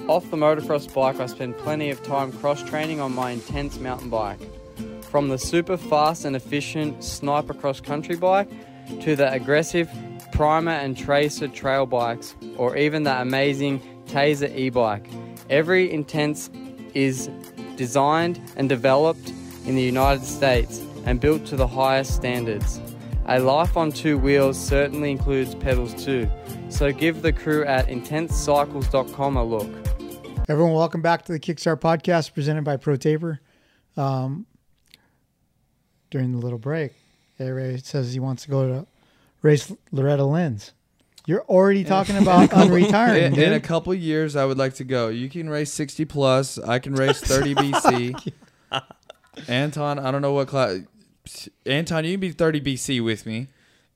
[0.07, 4.11] Off the motocross bike, I spend plenty of time cross training on my intense mountain
[4.11, 4.39] bike.
[5.05, 8.51] From the super fast and efficient sniper cross country bike
[9.01, 9.89] to the aggressive
[10.33, 15.07] primer and tracer trail bikes, or even the amazing Tazer e bike.
[15.51, 16.51] Every intense
[16.95, 17.29] is
[17.77, 19.33] designed and developed
[19.67, 22.81] in the United States and built to the highest standards.
[23.27, 26.31] A life on two wheels certainly includes pedals too,
[26.69, 29.71] so give the crew at intensecycles.com a look.
[30.49, 33.41] Everyone, welcome back to the Kickstart podcast presented by ProTaper.
[33.97, 34.47] Um,
[36.11, 36.93] during the little break,
[37.41, 38.87] Ray says he wants to go to
[39.43, 40.73] race Loretta Lynn's.
[41.27, 43.23] You're already talking about unretiring.
[43.23, 43.45] In, dude.
[43.49, 45.09] in a couple years, I would like to go.
[45.09, 46.59] You can race 60 plus.
[46.59, 48.33] I can race 30 BC.
[49.49, 50.79] Anton, I don't know what class.
[51.67, 53.49] Anton, you can be 30 BC with me.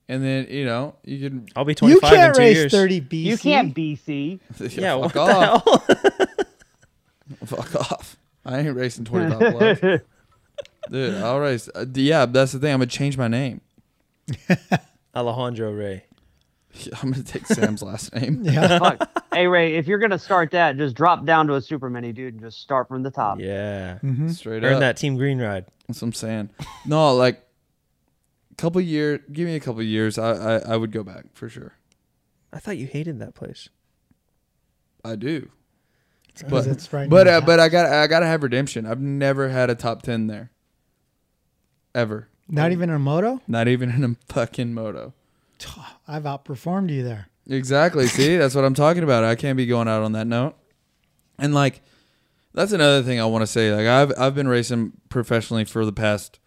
[0.09, 1.47] And then, you know, you can.
[1.55, 2.71] I'll be you 25 can't in two race years.
[2.73, 3.23] 30 BC.
[3.23, 4.39] You can't BC.
[4.77, 5.65] Yeah, what fuck the off.
[5.65, 6.27] hell?
[7.45, 8.17] Fuck off.
[8.45, 10.01] I ain't racing 25 plus.
[10.89, 11.69] Dude, I'll race.
[11.73, 12.73] Uh, yeah, that's the thing.
[12.73, 13.61] I'm going to change my name.
[15.15, 16.03] Alejandro Ray.
[17.01, 18.43] I'm going to take Sam's last name.
[18.51, 18.79] Yeah.
[18.79, 19.23] Fuck.
[19.33, 22.33] hey Ray, if you're gonna start that, just drop down to a super mini dude
[22.35, 23.39] and just start from the top.
[23.39, 23.99] Yeah.
[23.99, 24.79] hmm Straight Earn up.
[24.81, 25.65] that Team Green ride.
[25.87, 26.49] That's what I'm saying.
[26.85, 27.41] No, like
[28.51, 29.19] a couple year.
[29.31, 30.17] Give me a couple years.
[30.17, 31.73] I, I I would go back for sure.
[32.53, 33.69] I thought you hated that place.
[35.05, 35.49] I do.
[36.49, 37.71] But it's right but uh, but I house.
[37.71, 38.85] got I gotta have redemption.
[38.85, 40.51] I've never had a top ten there.
[41.93, 42.27] Ever.
[42.47, 43.41] Not even in a moto?
[43.47, 45.13] Not even in a fucking moto.
[46.07, 47.27] I've outperformed you there.
[47.49, 48.07] Exactly.
[48.07, 49.23] See, that's what I'm talking about.
[49.23, 50.55] I can't be going out on that note.
[51.39, 51.81] And like,
[52.53, 53.73] that's another thing I want to say.
[53.73, 56.39] Like, I've I've been racing professionally for the past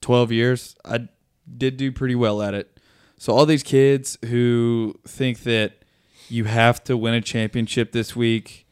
[0.00, 0.74] twelve years.
[0.84, 1.08] I
[1.56, 2.78] did do pretty well at it.
[3.18, 5.84] So all these kids who think that
[6.28, 8.66] you have to win a championship this week,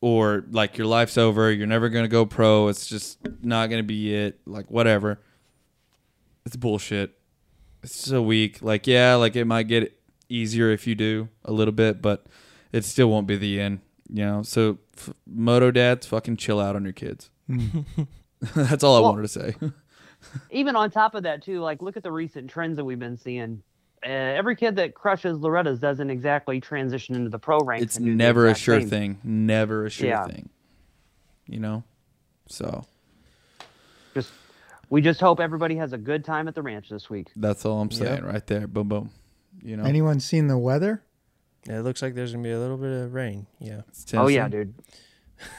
[0.00, 2.68] or like your life's over, you're never gonna go pro.
[2.68, 4.40] It's just not gonna be it.
[4.46, 5.20] Like whatever.
[6.44, 7.15] It's bullshit.
[7.82, 8.60] It's so weak.
[8.62, 12.26] Like yeah, like it might get easier if you do a little bit, but
[12.72, 13.80] it still won't be the end.
[14.08, 14.42] You know.
[14.42, 17.30] So f- moto dads, fucking chill out on your kids.
[18.54, 19.54] That's all I Well- wanted to say.
[20.50, 23.16] Even on top of that too, like look at the recent trends that we've been
[23.16, 23.62] seeing.
[24.04, 27.84] Uh, every kid that crushes Loretta's doesn't exactly transition into the pro ranks.
[27.84, 28.88] it's and do the never a sure same.
[28.90, 29.18] thing.
[29.24, 30.26] Never a sure Yeah.
[30.26, 30.48] thing.
[31.46, 31.84] You know.
[32.48, 32.88] So Just
[34.90, 37.28] we just hope everybody has a good time at the ranch this week.
[37.36, 38.66] that's all I'm saying right there.
[38.66, 39.10] Boom, boom.
[39.62, 39.84] You know.
[39.84, 41.02] Anyone seen the weather?
[41.66, 43.46] Yeah, it looks like there's gonna be a little bit of rain.
[43.58, 43.80] Yeah.
[44.14, 44.74] Oh yeah, dude.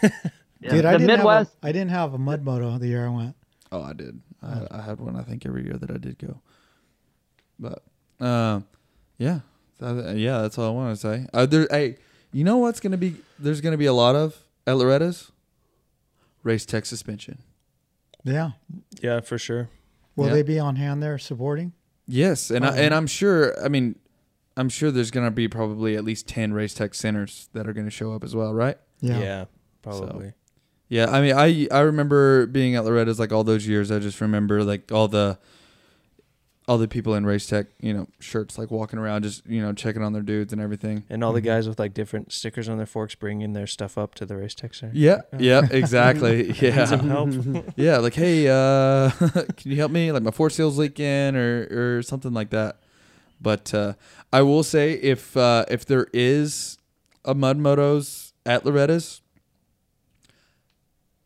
[0.01, 0.09] Yeah,
[0.71, 1.51] Dude, I the didn't Midwest.
[1.55, 3.35] have a, I didn't have a mud moto the year I went.
[3.71, 4.21] Oh, I did.
[4.41, 5.15] I, I had one.
[5.15, 6.39] I think every year that I did go.
[7.59, 7.83] But,
[8.19, 8.65] um,
[9.17, 9.39] yeah,
[9.79, 10.41] That- yeah.
[10.41, 11.27] That's all I want to say.
[11.33, 11.97] Uh, there, hey,
[12.31, 13.15] you know what's gonna be?
[13.37, 15.31] There's gonna be a lot of at Loretta's
[16.43, 17.39] race tech suspension.
[18.23, 18.51] Yeah.
[19.01, 19.69] Yeah, for sure.
[20.15, 20.33] Will Yeah.
[20.33, 21.73] they be on hand there supporting?
[22.07, 23.53] Yes, and I, um, and I'm sure.
[23.63, 23.95] I mean,
[24.55, 27.89] I'm sure there's gonna be probably at least ten race tech centers that are gonna
[27.89, 28.77] show up as well, right?
[29.01, 29.19] Yeah.
[29.19, 29.45] Yeah,
[29.81, 30.33] probably.
[30.89, 33.91] Yeah, I mean, I I remember being at Loretta's like all those years.
[33.91, 35.37] I just remember like all the.
[36.67, 39.71] All the people in race tech, you know, shirts like walking around, just you know,
[39.71, 41.03] checking on their dudes and everything.
[41.09, 44.15] And all the guys with like different stickers on their forks bringing their stuff up
[44.15, 44.91] to the race tech center.
[44.93, 46.51] Yeah, yeah, exactly.
[46.51, 47.29] Yeah, some help.
[47.77, 47.97] yeah.
[47.97, 50.11] Like, hey, uh, can you help me?
[50.11, 52.81] Like, my force seal's leaking, or or something like that.
[53.39, 53.93] But uh,
[54.33, 56.77] I will say, if uh, if there is
[57.23, 59.21] a mud motos at Loretta's,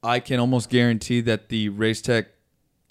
[0.03, 2.27] I can almost guarantee that the race tech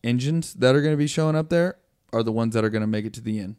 [0.02, 1.76] engines that are going to be showing up there
[2.12, 3.57] are the ones that are going to make it to the end.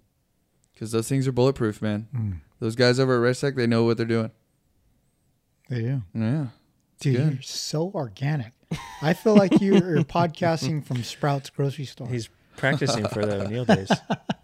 [0.74, 2.08] Because those things are bulletproof, man.
[2.16, 2.40] Mm.
[2.60, 4.32] Those guys over at Race Tech, they know what they're doing.
[5.70, 6.02] They do.
[6.14, 6.48] Yeah.
[7.00, 7.34] Dude, good.
[7.34, 8.52] you're so organic.
[9.02, 12.08] I feel like you're podcasting from Sprouts grocery store.
[12.08, 13.90] He's practicing for the O'Neal days.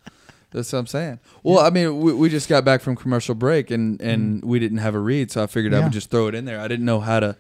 [0.51, 1.19] That's what I'm saying.
[1.43, 4.77] Well, I mean, we, we just got back from commercial break and, and we didn't
[4.79, 5.83] have a read, so I figured I Mm.
[5.85, 6.59] Would just throw it in there.
[6.59, 7.35] I didn't know how to,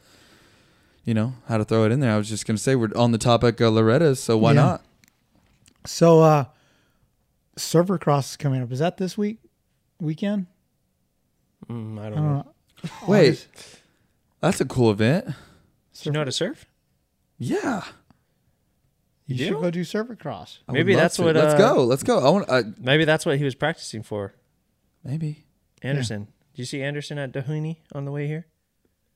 [1.05, 2.13] you know, how to throw it in there.
[2.13, 4.61] I was just going to say we're on the topic of Loretta's, so why Yeah.
[4.61, 4.83] not?
[5.85, 6.45] so, uh,
[7.57, 8.71] Surfer Cross is coming up.
[8.71, 9.39] Is that this week?
[9.99, 10.45] Weekend?
[11.69, 12.33] Mm, I I don't don't know.
[12.83, 12.89] know.
[13.07, 13.47] Wait,
[14.39, 15.25] that's a cool event.
[15.27, 15.33] Do
[16.03, 16.65] you know how to surf?
[17.39, 17.83] Yeah.
[19.25, 19.61] You, You should do?
[19.61, 20.59] go do Surfer Cross.
[20.69, 21.23] I Maybe that's to.
[21.23, 21.83] what, Let's uh, go.
[21.83, 22.19] Let's go.
[22.25, 22.49] I want.
[22.49, 24.33] I, Maybe that's what he was practicing for.
[25.03, 25.45] maybe.
[25.81, 26.25] Anderson.
[26.53, 28.45] Did you see Anderson at Doheny on the way here?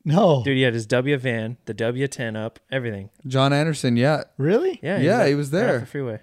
[0.03, 0.43] No.
[0.43, 3.09] Dude, he had his W van, the W10 up, everything.
[3.25, 3.95] John Anderson.
[3.97, 4.23] Yeah.
[4.37, 4.79] Really?
[4.83, 5.79] Yeah, Yeah, at- he was right off there.
[5.79, 6.19] the freeway.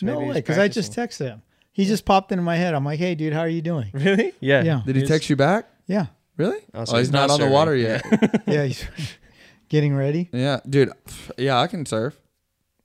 [0.00, 0.34] So no way.
[0.34, 1.42] Because I just texted him.
[1.72, 2.74] He just popped into my head.
[2.74, 3.90] I'm like, hey, dude, how are you doing?
[3.92, 4.82] really, yeah, Yeah.
[4.84, 5.68] Did he text you back?
[5.86, 6.06] Yeah.
[6.36, 6.58] Really?
[6.74, 8.02] Oh, Oh, so he's, he's not, not on the water yet.
[8.46, 8.64] Yeah.
[8.64, 8.84] He's
[9.68, 10.28] getting ready.
[10.32, 10.90] yeah, dude.
[11.38, 12.18] Yeah, I can surf.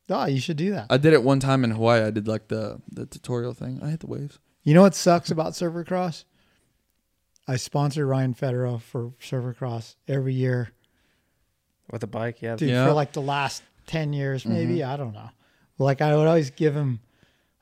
[0.09, 0.87] Oh, you should do that.
[0.91, 2.01] I did it one time in Hawaii.
[2.03, 3.79] I did like the the tutorial thing.
[3.81, 4.37] I hit the waves.
[4.63, 6.25] You know what sucks about Surfer Cross?
[7.47, 10.69] I sponsor Ryan Federer for Surfer Cross every year.
[11.91, 12.41] with a bike.
[12.41, 12.75] Yeah, Dude, Yeah.
[12.77, 12.87] Mm-hmm.
[12.89, 14.83] for like the last 10 years, maybe.
[14.83, 15.29] I don't know.
[15.77, 16.99] Like, I would always give him,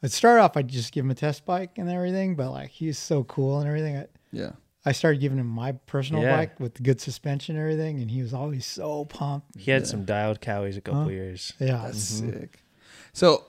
[0.04, 2.98] I'd start off, I'd just give him a test bike and everything, but like, he's
[3.00, 3.98] so cool and everything.
[3.98, 4.52] I, Yeah.
[4.86, 6.36] I started giving him my personal Yeah.
[6.36, 9.58] bike with good suspension and everything, and he was always so pumped.
[9.58, 11.10] he had some dialed cowies a couple Huh?
[11.10, 11.54] years.
[11.58, 11.84] Yeah.
[11.86, 12.32] That's mm-hmm.
[12.32, 12.64] sick.
[13.14, 13.46] So,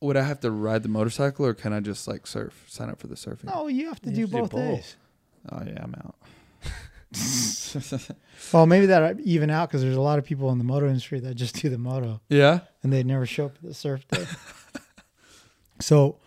[0.00, 2.64] would I have to ride the motorcycle, or can I just like surf?
[2.68, 3.44] Sign up for the surfing?
[3.44, 4.60] No, you have to You do have to do both both.
[4.76, 4.96] days.
[5.52, 6.14] Oh yeah, I'm out.
[8.52, 11.20] Well, maybe that even out because there's a lot of people in the moto industry
[11.20, 12.60] that just do the moto Yeah.
[12.82, 14.24] and they never show up at the surf day.
[15.80, 16.18] so,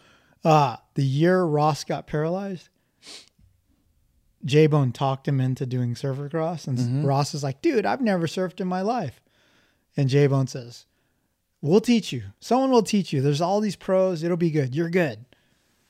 [0.43, 2.69] uh, the year Ross got paralyzed,
[4.45, 8.27] J Bone talked him into doing surfer cross, and Ross is like, "Dude, I've never
[8.27, 9.21] surfed in my life,"
[9.95, 10.85] and J Bone says,
[11.61, 12.23] "We'll teach you.
[12.39, 13.21] Someone will teach you.
[13.21, 14.21] There's all these pros.
[14.21, 14.75] It'll be good.
[14.75, 15.25] You're good.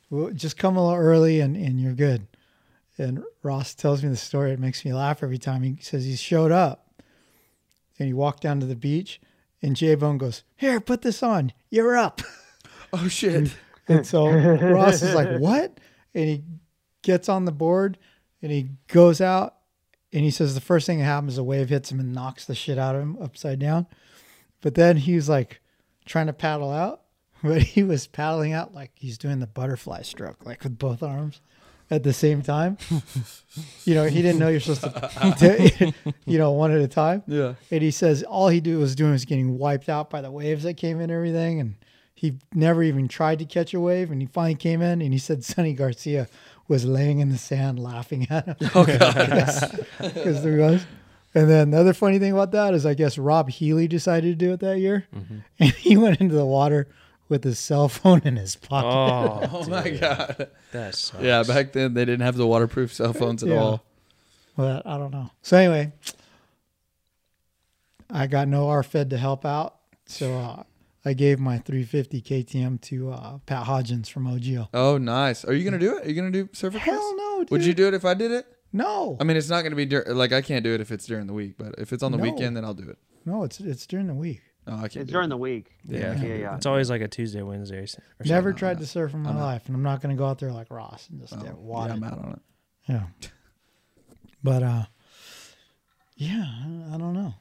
[0.10, 2.28] We'll just come a little early, and and you're good."
[2.96, 4.52] And Ross tells me the story.
[4.52, 5.64] It makes me laugh every time.
[5.64, 7.02] He says he showed up
[7.98, 9.20] and he walked down to the beach,
[9.64, 11.54] and J Bone goes, "Here, put this on.
[11.72, 12.22] You're up."
[12.94, 13.54] Oh shit.
[13.86, 15.78] And so Ross is like, "What?"
[16.16, 16.44] And he
[17.02, 17.98] gets on the board
[18.42, 19.56] and he goes out
[20.14, 22.56] and he says the first thing that happens, a wave hits him and knocks the
[22.56, 23.88] shit out of him upside down.
[24.62, 25.60] But then he's like
[26.06, 27.02] trying to paddle out,
[27.44, 31.42] but he was paddling out like he's doing the butterfly stroke, like with both arms
[31.92, 32.78] at the same time.
[33.84, 34.82] you know, he didn't know you're supposed
[35.40, 35.94] to,
[36.26, 37.22] you know, one at a time.
[37.28, 37.56] Yeah.
[37.70, 40.64] And he says all he do was doing was getting wiped out by the waves
[40.64, 41.60] that came in and everything.
[41.60, 41.76] And
[42.24, 44.10] he never even tried to catch a wave.
[44.10, 46.30] And he finally came in and he said Sunny Garcia
[46.70, 48.56] was laying in the sand laughing at him.
[48.74, 48.86] Oh.
[48.86, 50.86] Because there was.
[51.36, 54.46] And then the other funny thing about that is I guess Rob Healy decided to
[54.46, 55.06] do it that year.
[55.60, 56.88] And he went into the water
[57.28, 58.88] with his cell phone in his pocket.
[58.88, 60.48] Oh, oh my god.
[60.72, 61.22] that sucks.
[61.22, 61.44] Yeah.
[61.44, 63.58] Back then they didn't have the waterproof cell phones at Yeah.
[63.60, 63.84] all.
[64.56, 65.30] But I don't know.
[65.42, 65.92] So anyway,
[68.10, 69.76] I got no RFED to help out.
[70.06, 70.64] So uh,
[71.06, 74.70] I gave my 350 KTM to uh, Pat Hodgins from OGO.
[74.74, 75.44] Oh nice.
[75.46, 76.06] Are you gonna do it?
[76.06, 76.86] Are you gonna do surfer class?
[76.96, 77.52] Hell no, dude.
[77.52, 78.46] Would you do it if I did it?
[78.72, 79.18] No.
[79.20, 81.28] I mean, it's not gonna be dur- like I can't do it if it's during
[81.28, 82.24] the week, but if it's on the No.
[82.24, 82.98] weekend, then I'll do it.
[83.26, 84.42] no, it's it's during the week.
[84.66, 84.98] No, I can't.
[85.04, 85.30] It's during it.
[85.30, 85.72] the week.
[85.84, 86.56] Yeah, yeah, yeah.
[86.56, 87.80] It's always like a Tuesday, Wednesday.
[87.80, 88.08] Or something.
[88.26, 88.84] Never no, tried no.
[88.84, 89.42] to surf in my I'm out.
[89.42, 91.54] life, and I'm not going to go out there like Ross and just Oh, get
[91.62, 91.94] yeah.
[91.94, 92.40] I'm out on it.
[92.88, 93.04] Yeah.
[94.42, 94.84] But uh
[96.16, 97.34] yeah, I- I don't know.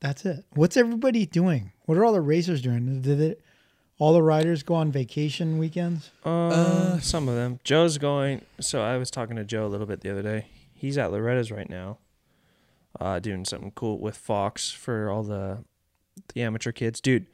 [0.00, 0.44] That's it.
[0.54, 1.72] What's everybody doing?
[1.86, 3.02] What are all the racers doing?
[3.02, 3.40] Did it
[3.98, 6.10] all the riders go on vacation weekends?
[6.24, 7.60] Uh, some of them.
[7.64, 8.42] Joe's going.
[8.60, 10.46] So I was talking to Joe a little bit the other day.
[10.74, 11.98] He's at Loretta's right now,
[13.00, 15.64] uh, doing something cool with Fox for all the
[16.34, 17.00] the amateur kids.
[17.00, 17.26] Dude,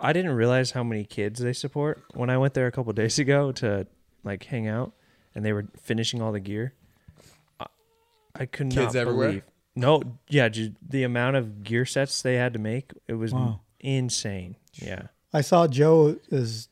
[0.00, 3.18] I didn't realize how many kids they support when I went there a couple days
[3.18, 3.86] ago to
[4.24, 4.92] like hang out,
[5.34, 6.74] and they were finishing all the gear.
[7.60, 7.66] I,
[8.34, 9.28] I could Kids not everywhere?
[9.28, 9.42] believe.
[9.74, 10.48] No, yeah,
[10.86, 13.60] the amount of gear sets they had to make it was Wow.
[13.80, 14.56] insane.
[14.74, 15.08] Yeah.
[15.32, 16.68] I saw Joe is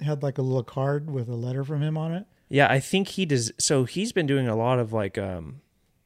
[0.00, 2.26] had like a little card with a letter from him on it.
[2.48, 3.50] Yeah, I think he does.
[3.58, 5.62] So he's been doing a lot of like, um,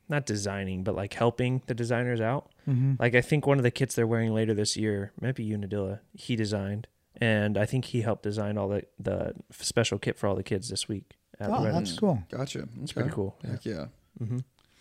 [0.09, 2.51] not designing, but like helping the designers out.
[2.67, 2.95] Mm-hmm.
[2.99, 6.35] Like I think one of the kits they're wearing later this year, maybe Unadilla, he
[6.37, 6.87] designed,
[7.21, 10.69] and I think he helped design all the the special kit for all the kids
[10.71, 11.17] this week.
[11.41, 11.75] At Oh, Loretta's.
[11.91, 12.23] that's cool.
[12.31, 12.69] Gotcha.
[12.83, 13.01] It's Okay.
[13.03, 13.37] pretty cool.
[13.47, 13.87] Heck yeah.
[14.19, 14.39] hmm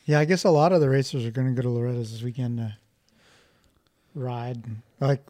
[0.07, 2.23] Yeah, I guess a lot of the racers are going to go to Loretta's this
[2.23, 2.75] weekend to
[4.15, 4.63] ride.
[4.99, 5.23] Like,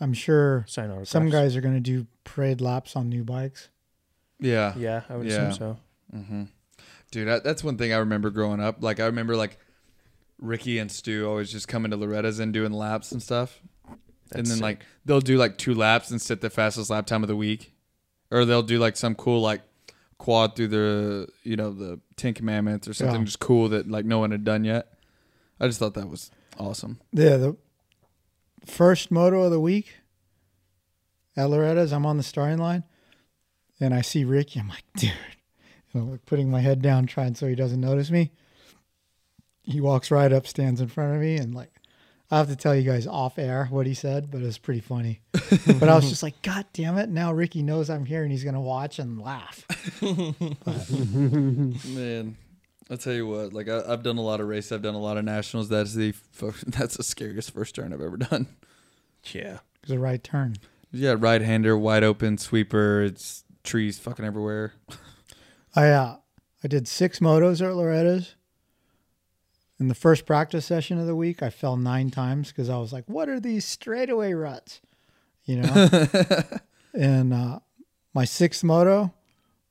[0.00, 1.10] I'm sure Sign autographs.
[1.10, 3.68] some guys are going to do parade laps on new bikes.
[4.38, 4.72] Yeah.
[4.76, 5.48] Yeah, I would Yeah.
[5.48, 6.16] assume so.
[6.16, 6.42] Mm-hmm.
[7.10, 8.82] Dude, that, that's one thing I remember growing up.
[8.82, 9.58] Like I remember like
[10.40, 13.60] Ricky and Stu always just coming to Loretta's and doing laps and stuff.
[13.88, 13.98] and
[14.30, 14.62] That's then sick.
[14.62, 17.74] like they'll do like two laps and set the fastest lap time of the week,
[18.30, 19.62] or they'll do like some cool like
[20.20, 23.24] quad through the you know the Ten Commandments or something Yeah.
[23.24, 24.86] just cool that like no one had done yet.
[25.58, 27.00] I just thought that was awesome.
[27.12, 27.56] Yeah, the
[28.66, 29.94] first moto of the week
[31.36, 32.84] at Loretta's, I'm on the starting line
[33.80, 34.60] and I see Ricky.
[34.60, 35.12] I'm like, dude,
[35.94, 38.30] you know, like putting my head down, trying so he doesn't notice me.
[39.62, 41.70] He walks right up, stands in front of me, and like,
[42.30, 44.80] I have to tell you guys off air what he said, but it was pretty
[44.80, 45.20] funny.
[45.32, 47.08] but I was just like, God damn it.
[47.08, 49.64] Now Ricky knows I'm here and he's going to watch and laugh.
[51.84, 52.36] Man,
[52.88, 53.52] I'll tell you what.
[53.52, 54.70] Like I, I've done a lot of races.
[54.70, 55.68] I've done a lot of nationals.
[55.68, 56.14] That's the
[56.66, 58.46] that's the scariest first turn I've ever done.
[59.32, 59.54] Yeah.
[59.54, 60.54] It was a right turn.
[60.92, 63.02] Yeah, right hander, wide open sweeper.
[63.02, 64.74] It's trees fucking everywhere.
[65.74, 66.16] I uh,
[66.62, 68.36] I did six motos at Loretta's.
[69.80, 72.92] In the first practice session of the week, I fell nine times because I was
[72.92, 74.80] like, "What are these straightaway ruts?"
[75.46, 75.88] You know.
[76.94, 77.60] and uh,
[78.12, 79.14] my sixth moto,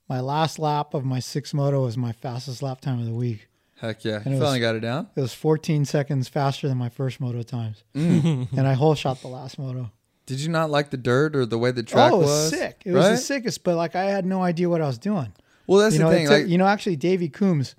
[0.10, 3.48] my last lap of my sixth moto was my fastest lap time of the week.
[3.80, 5.08] Heck yeah, And you finally was- got it down.
[5.16, 8.52] It was 14 seconds faster than my first moto times, Mm.
[8.58, 9.92] and I whole shot the last moto.
[10.26, 12.14] Did you not like the dirt or the way the track was?
[12.14, 12.50] oh, it was, was?
[12.50, 12.82] sick!
[12.84, 15.34] It was the sickest, but like I had no idea what I was doing.
[15.68, 16.28] Well, that's you the know, thing.
[16.28, 17.76] like, you know, actually, Davey Coombs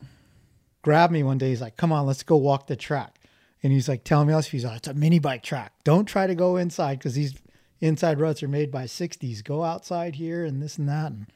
[0.83, 1.51] grabbed me one day.
[1.51, 3.17] He's like, "Come on, let's go walk the track."
[3.63, 4.47] And he's like telling me else.
[4.47, 5.73] He's like, "It's a mini bike track.
[5.85, 7.35] Don't try to go inside because these
[7.81, 9.43] inside ruts are made by 60s.
[9.45, 11.27] Go outside here and this and that." And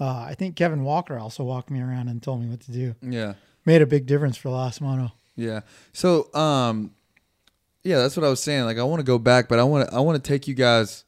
[0.00, 2.94] uh, I think Kevin Walker also walked me around and told me what to do.
[3.02, 3.34] yeah,
[3.66, 5.12] Made a big difference for last moto.
[5.36, 5.60] yeah.
[5.92, 6.92] So, um,
[7.84, 8.64] yeah, that's what I was saying.
[8.64, 10.54] Like, I want to go back, but I want to, I want to take you
[10.54, 11.04] guys,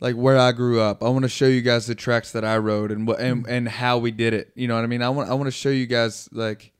[0.00, 1.02] like where I grew up.
[1.02, 3.50] I want to show you guys the tracks that I rode and what and, mm.
[3.50, 4.52] and how we did it.
[4.54, 5.02] You know what I mean?
[5.02, 6.72] I want, I want to show you guys like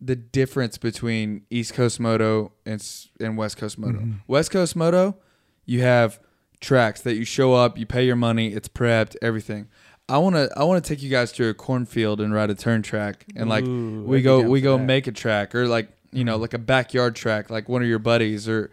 [0.00, 2.84] the difference between East Coast Moto and
[3.20, 3.98] and West Coast Moto.
[3.98, 4.12] Mm-hmm.
[4.26, 5.16] West Coast Moto,
[5.64, 6.20] you have
[6.60, 9.68] tracks that you show up, you pay your money, it's prepped, everything.
[10.08, 12.54] I want to I want to take you guys to a cornfield and ride a
[12.54, 14.84] turn track and like Ooh, we go we go that.
[14.84, 16.42] make a track or like you know mm-hmm.
[16.42, 18.70] like a backyard track like one of your buddies or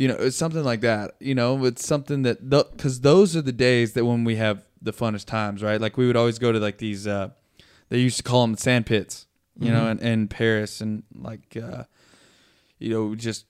[0.00, 3.52] you know it's something like that you know it's something that because those are the
[3.52, 5.78] days that when we have the funnest times right?
[5.78, 7.28] Like we would always go to like these uh
[7.90, 9.26] they used to call them sand pits
[9.58, 11.84] you know in, in paris and like uh
[12.78, 13.44] you know just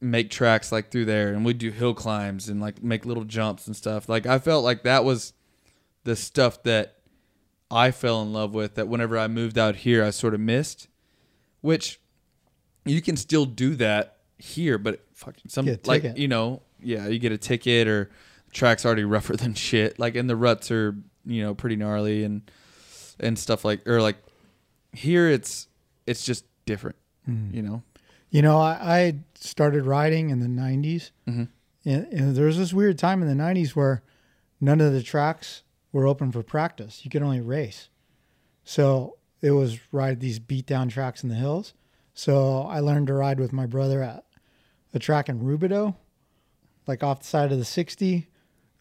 [0.00, 3.66] make tracks like through there and we'd do hill climbs and like make little jumps
[3.66, 4.08] and stuff.
[4.08, 5.34] Like i felt like that was
[6.04, 7.00] the stuff that
[7.70, 10.88] i fell in love with that whenever i moved out here i sort of missed
[11.60, 12.00] which
[12.86, 16.18] you can still do that here but fucking some Get like ticket.
[16.18, 18.10] you know yeah you get a ticket or
[18.46, 22.24] the track's already rougher than shit like and the ruts are you know pretty gnarly
[22.24, 22.42] and
[23.20, 24.16] and stuff like or like
[24.92, 25.68] here it's
[26.06, 26.96] it's just different
[27.26, 27.82] you know
[28.30, 31.10] You know, I, I started riding in the 90s.
[31.28, 31.48] Mhm.
[31.84, 34.02] And, and there was this weird time in the 90s where
[34.60, 35.62] none of the tracks
[35.92, 37.04] were open for practice.
[37.04, 37.90] You could only race.
[38.64, 41.74] So it was ride these beat down tracks in the hills.
[42.14, 44.24] So I learned to ride with my brother at
[44.94, 45.94] a track in Rubidoux,
[46.86, 48.28] like off the side of the 60,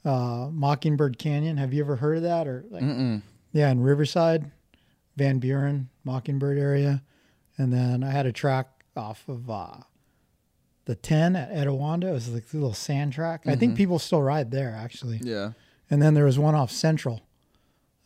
[0.06, 1.58] uh, Mockingbird Canyon.
[1.58, 2.48] Have you ever heard of that?
[2.48, 3.22] Or like, Mm-mm.
[3.54, 4.52] yeah, in Riverside,
[5.16, 7.04] Van Buren, Mockingbird area.
[7.58, 9.78] And then I had a track off of uh,
[10.86, 12.06] the 10 at Etiwanda.
[12.10, 13.44] It was like a little sand track.
[13.46, 15.20] I think people still ride there, actually.
[15.22, 15.52] yeah
[15.90, 17.22] And then there was one off Central,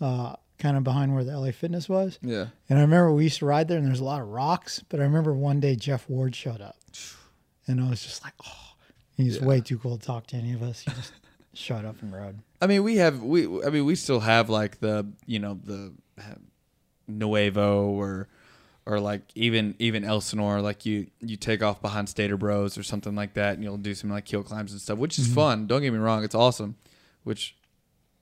[0.01, 2.20] uh, kind of behind where the LA Fitness was.
[2.22, 4.84] yeah And I remember we used to ride there and there's a lot of rocks.
[4.89, 6.76] But I remember one day Jeff Ward showed up.
[7.68, 8.74] And I was just like, oh,
[9.18, 10.82] he's way too cool to talk to any of us.
[10.82, 11.13] He just
[11.53, 12.39] shut up and rode.
[12.61, 13.45] I mean, we have we.
[13.63, 16.36] I mean, we still have like the you know the uh,
[17.07, 18.28] Nuevo or
[18.86, 20.61] or like even even Elsinore.
[20.61, 23.93] Like you you take off behind Stater Bros or something like that, and you'll do
[23.95, 25.68] some like hill climbs and stuff, which is fun.
[25.68, 26.76] Don't get me wrong, it's awesome.
[27.24, 27.55] Which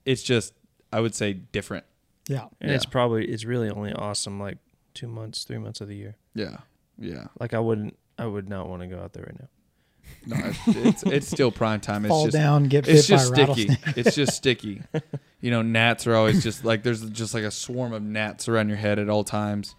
[0.06, 0.54] it's just
[0.92, 1.86] I would say different.
[2.28, 2.46] Yeah.
[2.62, 2.76] And Yeah.
[2.76, 4.58] it's probably it's really only awesome like
[4.94, 6.16] two months, three months of the year.
[6.36, 6.58] Yeah,
[6.98, 7.26] yeah.
[7.40, 9.48] Like I wouldn't, I would not want to go out there right now.
[10.26, 12.06] No, it's, it's it's still prime time.
[12.06, 13.68] It's Fall just down, get it's bit by just a sticky.
[13.68, 13.98] rattlesnake.
[13.98, 14.82] it's just sticky.
[15.42, 18.70] You know, gnats are always just like there's just like a swarm of gnats around
[18.70, 19.76] your head at all times.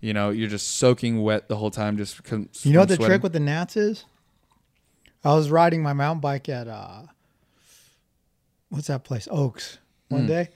[0.00, 1.96] You know, you're just soaking wet the whole time.
[1.96, 4.04] Just from You know what the trick with the gnats is?
[5.24, 7.02] I was riding my mountain bike at uh
[8.68, 9.28] what's that place?
[9.30, 10.28] Oaks one Mm.
[10.28, 10.48] day.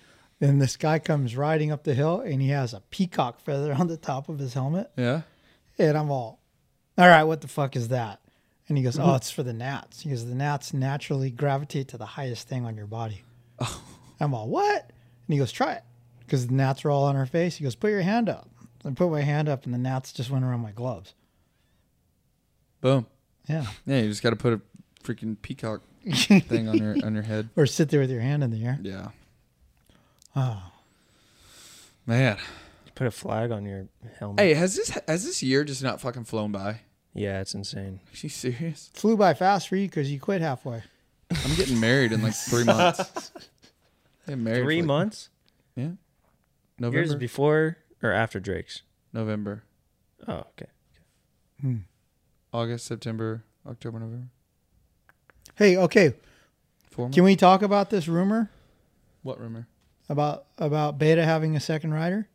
[0.43, 3.89] And this guy comes riding up the hill and he has a peacock feather on
[3.89, 4.91] the top of his helmet.
[4.97, 5.23] Yeah.
[5.79, 6.40] And I'm all,
[7.01, 8.21] all right, what the fuck is that?
[8.69, 9.09] And he goes, Mm-hmm.
[9.09, 10.01] oh, it's for the gnats.
[10.03, 13.23] He goes, the gnats naturally gravitate to the highest thing on your body.
[13.59, 13.83] Oh.
[14.21, 14.83] I'm all, what?
[14.83, 15.83] And he goes, try it.
[16.21, 17.57] Because the gnats are all on our face.
[17.57, 18.49] He goes, put your hand up.
[18.85, 21.15] I put my hand up and the gnats just went around my gloves.
[22.81, 23.07] Boom.
[23.49, 23.67] Yeah.
[23.87, 24.61] Yeah, you just got to put a
[25.03, 25.83] freaking peacock
[26.15, 27.49] thing on your on your head.
[27.57, 28.79] Or sit there with your hand in the air.
[28.83, 29.09] Yeah.
[30.37, 30.63] Oh.
[32.07, 32.39] Man.
[32.95, 33.89] Put a flag on your
[34.19, 34.41] helmet.
[34.41, 36.81] Hey, has this has this year just not fucking flown by?
[37.15, 38.01] Yeah, it's insane.
[38.07, 38.91] Are you serious?
[38.95, 40.83] Flew by fast for you because you quit halfway.
[41.45, 43.33] I'm getting married in like three months.
[44.29, 45.29] I'm married for, Three like- months?
[45.77, 45.85] Yeah.
[45.85, 45.97] Yours
[46.79, 47.17] November.
[47.19, 48.83] before or after Drake's?
[49.13, 49.65] November.
[50.29, 50.67] Oh, okay.
[51.61, 51.77] Hmm.
[52.53, 54.29] August, September, October, November.
[55.57, 56.15] Hey, okay.
[56.91, 57.15] Four months.
[57.17, 58.51] Can we talk about this rumor
[59.23, 59.67] What rumor?
[60.09, 62.29] about about Beta having a second rider?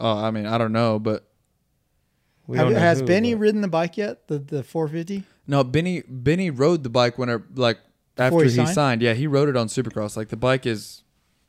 [0.00, 1.27] Oh, I mean, I don't know, but
[2.48, 4.26] We Have- don't has who, Benny but- ridden the bike yet?
[4.26, 5.22] The the 450?
[5.46, 5.62] no.
[5.62, 7.78] Benny Benny rode the bike when er, like
[8.16, 8.68] after Before he he, signed?
[8.70, 9.02] signed?
[9.02, 10.16] Yeah, he rode it on Supercross.
[10.16, 11.04] Like the bike is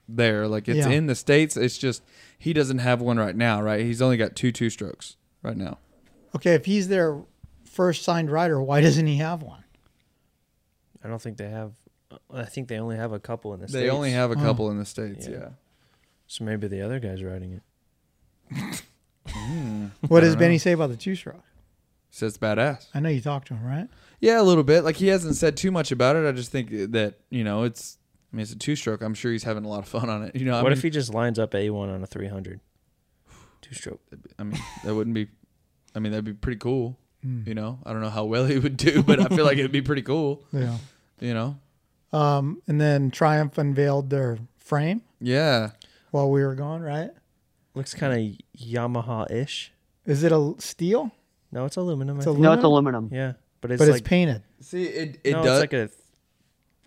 [0.08, 0.47] there.
[0.47, 0.89] Like it's Yeah.
[0.89, 1.58] in the states.
[1.58, 2.04] It's just
[2.38, 3.62] he doesn't have one right now.
[3.62, 3.82] Right?
[3.82, 5.80] He's only got two two strokes right now.
[6.36, 7.22] Okay, if he's their
[7.66, 9.64] first signed rider, why doesn't he have one?
[11.04, 11.72] I don't think they have.
[12.34, 13.84] I think they only have a couple in the They states.
[13.84, 14.38] They only have a Oh.
[14.41, 15.28] couple in the states.
[15.28, 15.38] Yeah.
[15.38, 15.50] Yeah.
[16.28, 17.54] So maybe the other guy's riding
[18.52, 18.84] it.
[20.08, 20.58] What does don't Benny know.
[20.60, 21.44] say about the two stroke?
[22.12, 22.88] Says badass.
[22.94, 23.88] I know you talked to him, right?
[24.20, 24.84] Yeah, a little bit.
[24.84, 26.28] Like he hasn't said too much about it.
[26.28, 27.98] I just think that you know it's.
[28.32, 29.02] I mean, it's a two stroke.
[29.02, 30.36] I'm sure he's having a lot of fun on it.
[30.36, 32.60] You know, I what mean, if he just lines up A1 on a 300?
[33.62, 34.02] Two stroke.
[34.38, 35.28] I mean, that wouldn't be.
[35.96, 36.98] I mean, that'd be pretty cool.
[37.24, 37.42] Hmm.
[37.46, 39.72] You know, I don't know how well he would do, but I feel like it'd
[39.72, 40.44] be pretty cool.
[40.52, 40.78] Yeah.
[41.20, 41.58] You know.
[42.14, 45.72] Um, and then Triumph unveiled their frame Yeah.
[46.12, 47.12] while we were gone, right?
[47.80, 49.72] Looks kind of Yamaha ish.
[50.06, 51.12] Is it a steel?
[51.52, 52.18] No, it's aluminum.
[52.18, 52.42] It's I think.
[52.42, 53.06] No, it's aluminum?
[53.06, 53.18] aluminum.
[53.18, 54.44] yeah, but it's but like it's painted.
[54.60, 55.92] See, it it no, does it's like a It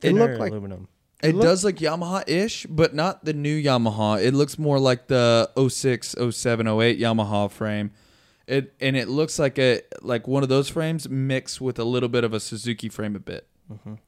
[0.00, 0.88] thinner looked like- aluminum.
[1.22, 4.22] it look- does look Yamaha ish, but not the new Yamaha.
[4.22, 7.90] It looks more like the 06, 07, 08 Yamaha frame.
[8.46, 12.08] It and it looks like a like one of those frames mixed with a little
[12.10, 13.46] bit of a Suzuki frame a bit.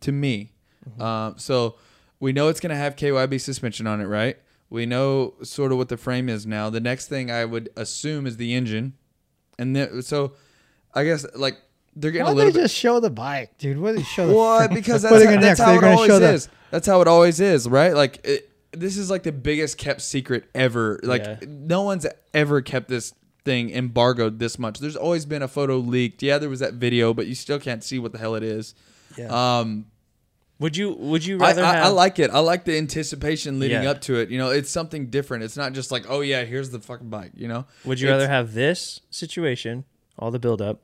[0.01, 0.53] To me.
[1.01, 1.77] Um, so
[2.21, 4.37] we know it's gonna have KYB suspension on it, right?
[4.75, 6.69] We know sort of what the frame is now.
[6.69, 8.95] The next thing I would assume is the engine.
[9.59, 10.33] And then so
[10.93, 11.57] I guess like
[11.97, 13.79] they're getting Why a don't they little bit just show the bike, dude?
[13.79, 14.75] What do they show the Well, frame?
[14.75, 16.49] because that's, are that's how they're it always show the- is.
[16.71, 17.95] That's how it always is, right?
[17.95, 20.99] Like it, this is like the biggest kept secret ever.
[21.05, 21.37] Like Yeah.
[21.47, 22.05] no one's
[22.35, 23.15] ever kept this
[23.45, 24.81] thing embargoed this much.
[24.81, 26.21] There's always been a photo leaked.
[26.23, 28.75] Yeah, there was that video, but you still can't see what the hell it is.
[29.17, 29.29] Yeah.
[29.61, 29.87] Um,
[30.59, 31.85] would you Would you I, rather I, have?
[31.87, 32.31] I like it.
[32.31, 33.91] I like the anticipation leading Yeah.
[33.91, 34.31] up to it.
[34.31, 35.45] You know, it's something different.
[35.45, 37.33] It's not just like, oh yeah, here's the fucking bike.
[37.35, 39.85] You know, Would you It's- rather have this situation,
[40.19, 40.83] all the build up,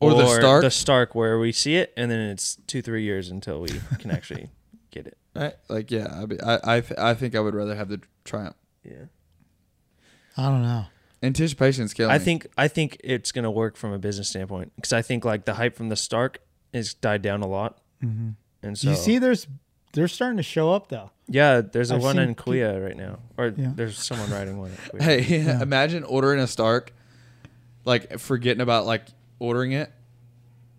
[0.00, 0.62] Or the Stark?
[0.62, 3.68] the Stark, where we see it and then it's two three years until we
[3.98, 4.50] can actually
[4.90, 5.18] get it?
[5.34, 5.54] right?
[5.68, 8.56] Like yeah, I I I, I think I would rather have the Triumph.
[8.84, 9.06] Yeah.
[10.36, 10.84] I don't know.
[11.22, 12.12] Anticipation killing.
[12.14, 12.24] I me.
[12.24, 15.54] think I think it's gonna work from a business standpoint because I think like the
[15.54, 16.38] hype from the Stark
[16.72, 18.34] is died down a lot, Mhm.
[18.62, 19.46] And so you see, there's
[19.92, 21.10] they're starting to show up though.
[21.28, 23.72] yeah, there's a I've one in Kuya right now, or Yeah.
[23.74, 24.70] there's someone riding one.
[24.72, 25.02] At Kuya.
[25.02, 25.62] Hey, Yeah.
[25.62, 26.92] imagine ordering a Stark,
[27.84, 29.02] like forgetting about like
[29.38, 29.90] ordering it,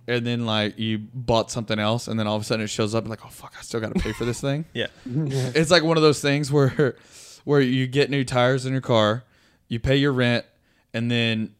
[0.07, 2.93] and then like you bought something else, and then all of a sudden it shows
[2.93, 4.65] up, and like, oh fuck, I still got to pay for this thing.
[4.73, 6.95] yeah, it's like one of those things where,
[7.45, 9.23] where you get new tires in your car,
[9.67, 10.45] you pay your rent,
[10.93, 11.55] and then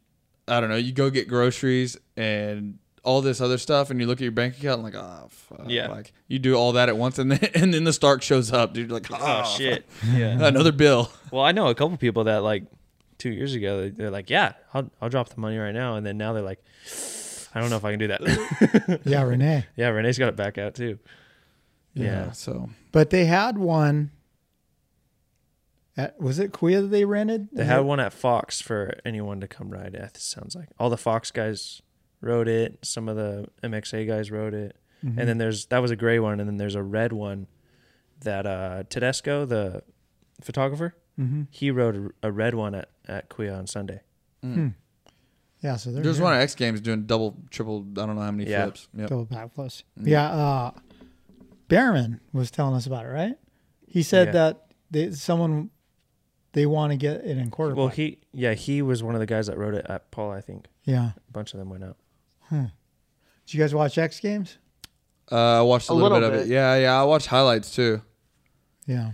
[0.47, 2.78] I don't know, you go get groceries and
[3.10, 5.64] all this other stuff, and you look at your bank account and like, oh fuck,
[5.68, 5.88] Yeah.
[5.88, 8.74] like you do all that at once, and then and then the Stark shows up,
[8.74, 8.89] dude.
[8.89, 10.38] You're like, oh oh, shit, yeah.
[10.47, 11.12] another bill.
[11.32, 12.66] Well, I know a couple people that like
[13.18, 16.05] two years ago they- they're like, yeah, I'll I'll drop the money right now, and
[16.05, 16.64] then now they're like,
[17.55, 18.99] I don't know if I can do that.
[19.05, 19.66] Yeah, Renee.
[19.76, 20.99] yeah, Renee's got it back out too.
[21.95, 22.32] Yeah.
[22.32, 24.12] So But they had one.
[25.97, 27.49] At, was it Kuya that they rented?
[27.51, 29.95] They had one at Fox for anyone to come ride.
[29.95, 31.82] It sounds like all the Fox guys
[32.22, 32.80] rode it.
[32.84, 35.17] Some of the MXA guys wrote it, Mm-hmm.
[35.20, 37.47] and then there's that was a gray one, and then there's a red one
[38.22, 39.82] that uh Tedesco, the
[40.41, 41.47] photographer, Mhm.
[41.51, 44.01] he wrote a, a red one at at Kuya on Sunday.
[45.61, 46.24] Yeah, so they're There's here.
[46.26, 47.86] one at X Games doing double, triple.
[47.97, 48.63] I don't know how many Yeah.
[48.65, 48.88] flips.
[48.93, 49.09] Yep.
[49.09, 49.84] double backflips.
[49.99, 50.07] Mm.
[50.07, 50.72] Yeah, uh,
[51.67, 53.36] Bereman was telling us about it, right?
[53.86, 54.32] He said Yeah.
[54.34, 55.70] that they, someone
[56.53, 57.78] they want to get it in quarterback.
[57.78, 60.32] Well, he yeah he was one of the guys that wrote it at Paul.
[60.32, 61.11] I think yeah.
[61.28, 61.97] a bunch of them went out.
[62.49, 62.71] Did
[63.47, 64.57] you guys watch X Games?
[65.31, 66.51] Uh, I watched a, A little, little bit, of it.
[66.51, 66.99] Yeah, yeah.
[66.99, 68.01] I watched highlights too.
[68.85, 69.11] Yeah.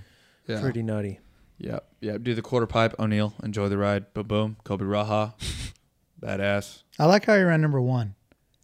[0.48, 0.62] Yeah.
[0.62, 1.20] Pretty nutty.
[1.58, 1.86] Yep.
[2.02, 2.24] Yep.
[2.24, 2.96] Do the quarter pipe.
[3.00, 3.34] O'Neal.
[3.44, 4.14] Enjoy the ride.
[4.14, 4.58] Boom, boom.
[4.64, 5.34] Colby Raha.
[6.22, 6.84] Badass.
[6.98, 8.16] I like how he ran number one.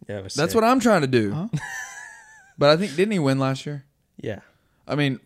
[0.08, 0.54] Yeah, it That's sick.
[0.54, 1.32] what I'm trying to do.
[1.32, 1.48] Huh?
[2.58, 3.84] but I think didn't he win last year?
[4.16, 4.40] Yeah,
[4.86, 5.20] I mean,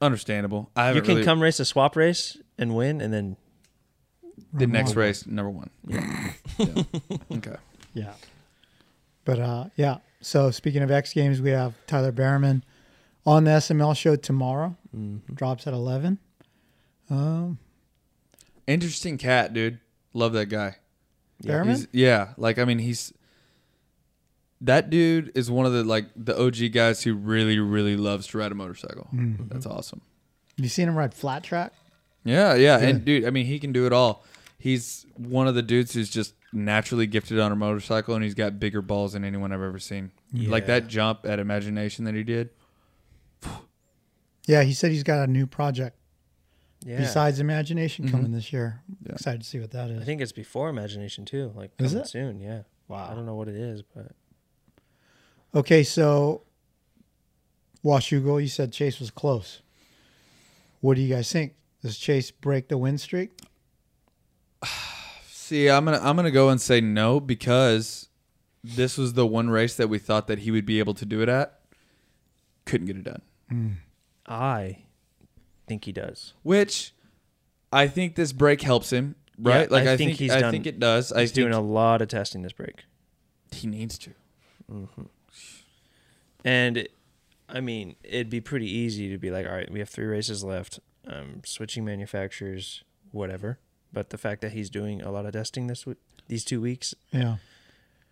[0.00, 0.70] understandable.
[0.76, 3.36] I you can really, come race a swap race and win, and then
[4.52, 5.70] the next race number one.
[5.86, 6.32] Yeah.
[6.58, 6.82] Yeah.
[7.36, 7.56] Okay.
[7.94, 8.12] Yeah.
[9.28, 9.98] But uh, yeah.
[10.22, 12.62] So speaking of X Games, we have Tyler Bereman
[13.26, 14.74] on the SML show tomorrow.
[14.96, 15.34] Mm-hmm.
[15.34, 16.18] Drops at eleven.
[17.10, 17.58] Um,
[18.66, 19.80] Interesting cat, dude.
[20.14, 20.76] Love that guy.
[21.44, 21.76] Bereman.
[21.76, 23.12] He's, yeah, like I mean, he's
[24.62, 28.38] that dude is one of the like the OG guys who really, really loves to
[28.38, 29.08] ride a motorcycle.
[29.14, 29.48] Mm-hmm.
[29.48, 30.00] That's awesome.
[30.56, 31.74] you seen him ride flat track?
[32.24, 32.86] Yeah, yeah, Yeah.
[32.86, 34.24] and dude, I mean, he can do it all.
[34.58, 38.58] He's one of the dudes who's just naturally gifted on a motorcycle, and he's got
[38.58, 40.10] bigger balls than anyone I've ever seen.
[40.32, 42.50] Like that jump at Imagination that he did.
[44.46, 45.96] Yeah, he said he's got a new project
[46.84, 46.98] yeah.
[46.98, 48.16] besides Imagination mm-hmm.
[48.16, 48.82] coming this year.
[49.04, 49.12] Yeah.
[49.12, 50.00] Excited to see what that is.
[50.00, 51.52] I think it's before Imagination too.
[51.54, 52.08] Like Is coming it?
[52.08, 52.40] soon.
[52.40, 52.62] Yeah.
[52.88, 53.08] Wow.
[53.10, 54.12] I don't know what it is, but
[55.54, 56.42] Okay, so
[57.84, 59.60] Washougal, you said Chase was close.
[60.80, 61.54] What do you guys think?
[61.82, 63.38] Does Chase break the win streak?
[65.48, 68.10] See, I'm gonna I'm gonna go and say no because
[68.62, 71.22] this was the one race that we thought that he would be able to do
[71.22, 71.58] it at.
[72.66, 73.78] Couldn't get it done.
[74.26, 74.84] I
[75.66, 76.34] think he does.
[76.42, 76.92] Which
[77.72, 79.70] I think this break helps him, right?
[79.70, 81.12] Yeah, like I think he's I done- think it does.
[81.12, 82.84] I He's doing a lot of testing this break.
[83.50, 84.10] he needs to.
[86.44, 86.86] And
[87.48, 90.44] I mean, it'd be pretty easy to be like, all right, we have three races
[90.44, 90.78] left.
[91.06, 93.58] Um, switching manufacturers, whatever.
[93.92, 96.94] But the fact that he's doing a lot of testing this week, these two weeks,
[97.12, 97.36] Yeah.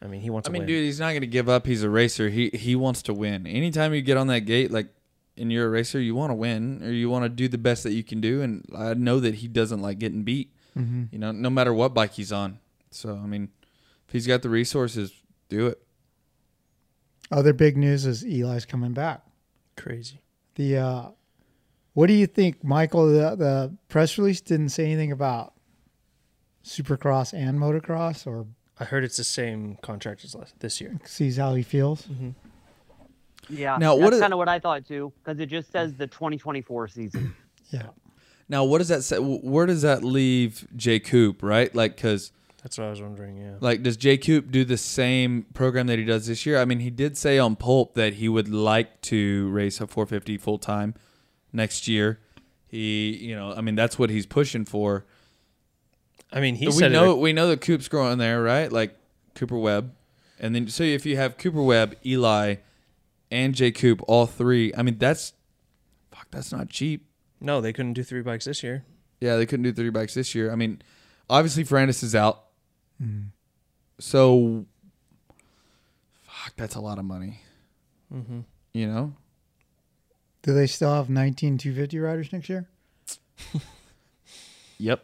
[0.01, 0.62] I mean, he wants to win.
[0.62, 0.77] I mean, win.
[0.77, 1.66] dude, he's not gonna give up.
[1.66, 2.29] He's a racer.
[2.29, 3.47] He he wants to win.
[3.47, 4.89] Anytime you get on that gate, like,
[5.39, 7.83] and you're a racer, you want to win or you want to do the best
[7.85, 8.43] that you can do.
[8.43, 10.53] And I know that he doesn't like getting beat.
[10.77, 11.05] Mm-hmm.
[11.12, 12.59] You know, no matter what bike he's on.
[12.91, 13.49] So I mean,
[14.07, 15.12] if he's got the resources,
[15.49, 15.83] do it.
[17.33, 19.22] Other big news is Eli's coming back.
[19.77, 20.20] Crazy.
[20.57, 21.09] The uh,
[21.95, 23.07] what do you think, Michael?
[23.09, 25.55] The, the press release didn't say anything about
[26.67, 28.47] Supercross and motocross, or
[28.81, 30.99] I heard it's the same contract as last, this year.
[31.05, 32.03] sees how he feels.
[32.03, 32.31] Mm-hmm.
[33.49, 33.77] Yeah.
[33.79, 36.89] Now, what that's kind of what I thought too, because it just says the 2024
[36.89, 37.35] season.
[37.73, 37.89] Yeah,
[38.49, 39.17] Now, what does that say?
[39.19, 41.43] Where does that leave Jay Coop?
[41.43, 42.31] Right, like, cause
[42.62, 43.37] That's what I was wondering.
[43.37, 43.55] Yeah.
[43.59, 46.61] like, does Jay Coop do the same program that he does this year?
[46.61, 50.39] I mean, he did say on Pulp that he would like to race a 450
[50.39, 50.95] full time
[51.53, 52.21] next year.
[52.69, 55.05] He, you know, I mean, that's what he's pushing for.
[56.37, 57.18] I mean, he we said know it.
[57.18, 58.70] we know that Coop's growing there, right?
[58.70, 58.95] Like
[59.34, 59.95] Cooper Webb,
[60.39, 62.57] and then so if you have Cooper Webb, Eli,
[63.30, 64.70] and Jay Coop, all three.
[64.76, 65.32] I mean, that's
[66.11, 66.26] fuck.
[66.30, 67.07] That's not cheap.
[67.41, 68.84] No, they couldn't do three bikes this year.
[69.18, 70.53] Yeah, they couldn't do three bikes this year.
[70.53, 70.82] I mean,
[71.30, 72.45] obviously Ferrandis is out,
[73.99, 74.66] so
[76.26, 76.53] fuck.
[76.59, 77.41] That's a lot of money.
[78.14, 78.41] Mm-hmm.
[78.74, 79.14] You know.
[80.43, 82.68] do they still have 19 250 riders next year?
[84.78, 85.03] Yep.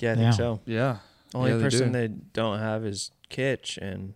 [0.00, 0.20] Yeah, I Yeah.
[0.22, 0.60] think so.
[0.66, 0.98] Yeah.
[1.34, 1.98] Only Yeah, they person do.
[1.98, 4.14] they don't have is Kitch, and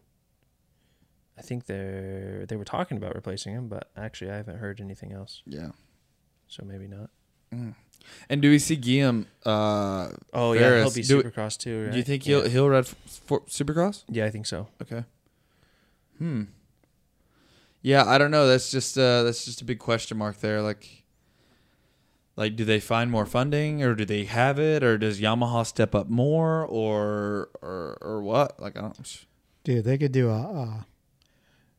[1.39, 5.13] I think they're they were talking about replacing him, but actually I haven't heard anything
[5.13, 5.71] else, Yeah.
[6.49, 7.11] so maybe not.
[8.29, 9.27] And do we see Guillaume?
[9.47, 11.85] Uh, Oh yeah, he'll Ferris, be do- Supercross too.
[11.85, 11.93] Right?
[11.93, 12.49] Do you think he'll Yeah.
[12.49, 14.03] he'll ride f- for Supercross?
[14.09, 14.69] Yeah, I think so.
[14.83, 15.05] Okay.
[16.19, 16.45] Hmm.
[17.83, 18.47] Yeah, I don't know.
[18.49, 20.61] That's just uh that's just a big question mark there.
[20.63, 21.04] Like
[22.37, 25.95] like do they find more funding or do they have it or does Yamaha step
[25.95, 28.61] up more or or or what?
[28.61, 29.25] Like I don't
[29.65, 30.41] Dude, they could do a.
[30.63, 30.83] Uh,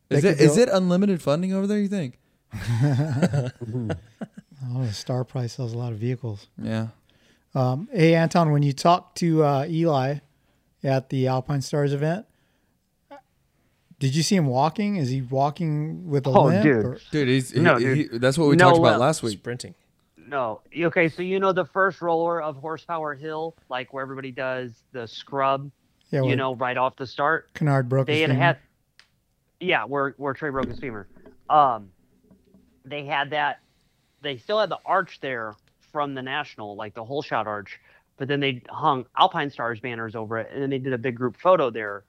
[0.09, 2.19] They Is it could is it unlimited funding over there, you think?
[2.53, 3.49] oh,
[4.85, 6.47] the Star Price sells a lot of vehicles.
[6.61, 6.87] Yeah.
[7.53, 10.15] Um, hey, Anton, when you talked to uh, Eli
[10.83, 12.25] at the Alpine Stars event,
[13.99, 14.97] did you see him walking?
[14.97, 16.63] Is he walking with a Oh, limp?
[16.63, 16.85] dude.
[16.85, 19.37] or- Dude, he's he, No, he- that's what we No, talked about last week.
[19.39, 19.73] Sprinting.
[20.28, 20.61] No.
[20.76, 25.07] Okay, so you know the first roller of Horsepower Hill, like where everybody does the
[25.07, 25.69] scrub,
[26.09, 27.53] yeah, you know, right off the start.
[27.53, 28.41] Canard broke they his had femur.
[28.43, 28.57] had
[29.59, 31.07] yeah where where trey broke his femur
[31.49, 31.89] um
[32.84, 33.61] they had that
[34.21, 35.55] they still had the arch there
[35.93, 37.80] from the national like the whole shot arch
[38.17, 41.15] but then they hung Alpine Stars banners over it, and then they did a big
[41.15, 42.03] group photo there.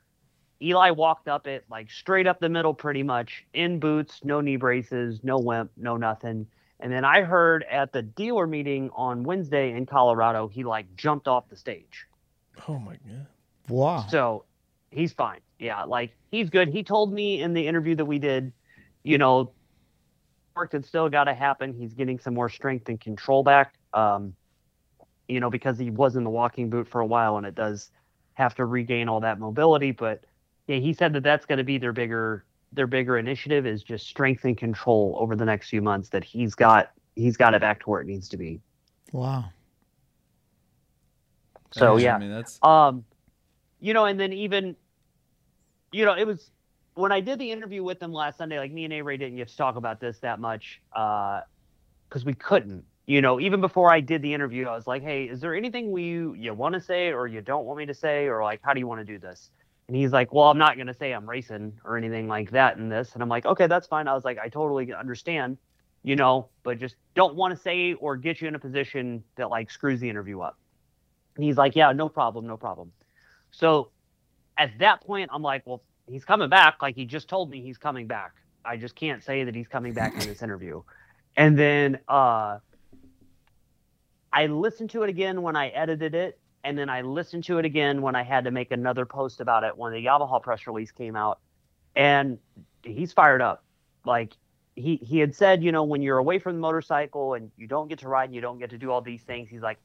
[0.62, 4.57] Eli walked up it like straight up the middle, pretty much in boots, no knee
[4.57, 6.47] braces, no wimp, no nothing.
[6.81, 11.27] And then I heard at the dealer meeting on Wednesday in Colorado, he like jumped
[11.27, 12.07] off the stage.
[12.68, 13.27] Oh my god.
[13.68, 14.07] Wow.
[14.09, 14.45] So
[14.91, 15.41] he's fine.
[15.59, 16.68] Yeah, like he's good.
[16.68, 18.53] He told me in the interview that we did,
[19.03, 19.53] you know,
[20.55, 21.72] work that's still got to happen.
[21.72, 23.74] He's getting some more strength and control back.
[23.95, 24.35] Um,
[25.29, 27.91] you know, because he was in the walking boot for a while, and it does
[28.35, 29.91] have to regain all that mobility.
[29.93, 30.24] But
[30.66, 32.45] yeah, he said that that's going to be their bigger
[32.77, 36.11] their bigger initiative is just strength and control over the next few months.
[36.11, 38.61] That he's got he's got it back to where it needs to be.
[39.12, 39.53] Wow.
[41.72, 43.05] So yeah, I yeah, mean, that's um,
[43.81, 44.77] you know, and then even,
[45.93, 46.51] you know, it was
[46.95, 48.59] when I did the interview with them last Sunday.
[48.59, 51.43] Like me and A Ray didn't get to talk about this that much Uh,
[52.09, 52.85] because we couldn't.
[53.07, 55.93] You know, even before I did the interview, I was like, "Hey, is there anything
[55.93, 56.05] we
[56.39, 58.81] you want to say or you don't want me to say or like how do
[58.81, 59.51] you want to do this?"
[59.89, 62.89] And he's like, "Well, I'm not gonna say I'm racing or anything like that in
[62.89, 65.59] this." And I'm like, "Okay, that's fine." I was like, "I totally understand."
[66.03, 69.51] You know, but just don't want to say or get you in a position that
[69.51, 70.57] like screws the interview up.
[71.37, 72.93] And he's like, yeah, no problem, no problem.
[73.51, 73.91] So
[74.59, 76.82] at that point, I'm like, well, he's coming back.
[76.82, 78.32] Like he just told me he's coming back.
[78.64, 80.82] I just can't say that he's coming back in this interview.
[81.37, 82.59] And then uh,
[84.32, 86.39] I listened to it again when I edited it.
[86.67, 89.62] And then I listened to it again when I had to make another post about
[89.62, 91.39] it when the Yamaha press release came out.
[91.95, 92.39] And
[92.83, 93.62] he's fired up.
[94.05, 94.33] Like
[94.75, 97.87] he, he had said, you know, when you're away from the motorcycle and you don't
[97.87, 99.79] get to ride and you don't get to do all these things, he's like,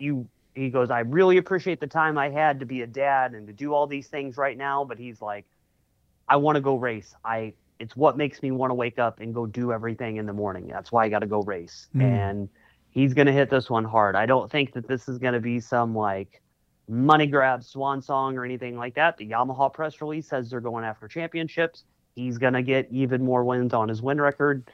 [0.00, 0.26] you
[0.56, 3.52] he goes, I really appreciate the time I had to be a dad and to
[3.52, 5.44] do all these things right now, but he's like,
[6.28, 7.14] I want to go race.
[7.24, 10.32] I it's what makes me want to wake up and go do everything in the
[10.32, 10.66] morning.
[10.66, 11.86] That's why I got to go race.
[11.94, 12.02] Mm.
[12.02, 12.48] And
[12.94, 14.16] he's going to hit this one hard.
[14.16, 16.40] I don't think that this is going to be some like
[16.88, 19.16] money grab swan song or anything like that.
[19.18, 21.84] The Yamaha press release says they're going after championships.
[22.14, 24.70] He's going to get even more wins on his win record.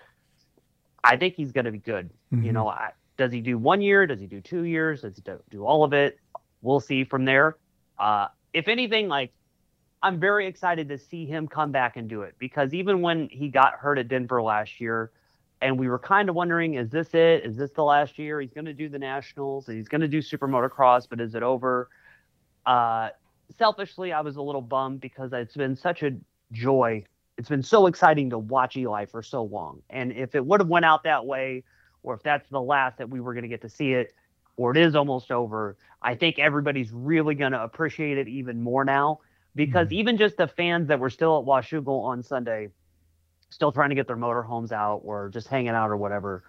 [1.03, 2.11] I think he's going to be good.
[2.31, 2.53] You Mhm.
[2.53, 4.07] know, I, does he do one year?
[4.07, 5.03] Does he do two years?
[5.03, 6.19] Does he do, do all of it?
[6.63, 7.57] We'll see from there.
[7.99, 9.33] Uh, if anything, like
[10.03, 13.49] I'm very excited to see him come back and do it because even when he
[13.49, 15.11] got hurt at Denver last year,
[15.61, 17.45] and we were kind of wondering, is this it?
[17.45, 18.41] Is this the last year?
[18.41, 21.35] He's going to do the nationals and he's going to do super motocross, but is
[21.35, 21.89] it over?
[22.65, 23.11] Uh,
[23.59, 26.13] selfishly, I was a little bummed because it's been such a
[26.53, 27.05] joy.
[27.37, 29.83] It's been so exciting to watch Eli for so long.
[29.91, 31.65] And if it would have went out that way,
[32.03, 34.15] or if that's the last that we were going to get to see it,
[34.57, 38.85] or it is almost over, I think everybody's really going to appreciate it even more
[38.85, 39.21] now
[39.55, 42.69] because even just the fans that were still at Washougal on Sunday,
[43.51, 46.45] still trying to get their motorhomes out or just hanging out or whatever,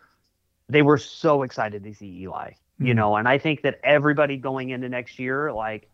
[0.69, 2.51] they were so excited to see Eli.
[2.79, 2.95] You Mhm.
[2.95, 5.89] know, and I think that everybody going into next year, like,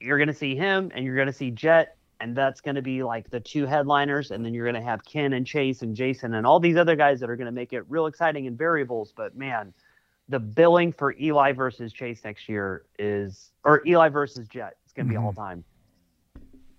[0.00, 2.82] you're going to see him and you're going to see Jett, and that's going to
[2.82, 4.30] be like the two headliners.
[4.30, 6.96] And then you're going to have Ken and Chase and Jason and all these other
[6.96, 9.12] guys that are going to make it real exciting in variables.
[9.16, 9.72] But man,
[10.28, 15.06] the billing for Eli versus Chase next year is, or Eli versus Jett, it's going
[15.06, 15.24] to be Mhm.
[15.24, 15.64] all time.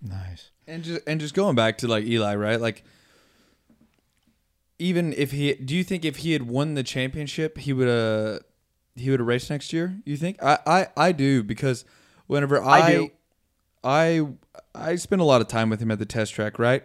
[0.02, 0.50] Nice.
[0.66, 2.60] And just and just going back to like Eli, right?
[2.60, 2.84] Like
[4.80, 8.40] even if he do you think if he had won the championship, he would uh
[8.96, 10.00] he would have raced next year?
[10.04, 10.42] You think?
[10.42, 11.84] I I, I do because
[12.26, 13.10] whenever I I do.
[13.84, 14.26] I
[14.74, 16.82] I spent a lot of time with him at the test track, right?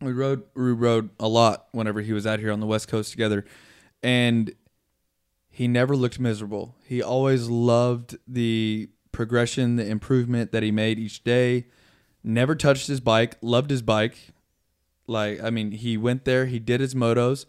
[0.00, 3.10] We rode we rode a lot whenever he was out here on the West Coast
[3.10, 3.44] together.
[4.02, 4.54] And
[5.50, 6.76] he never looked miserable.
[6.84, 11.66] He always loved the progression, the improvement that he made each day.
[12.22, 14.34] Never touched his bike, loved his bike.
[15.06, 17.46] Like, I mean, he went there, he did his motos.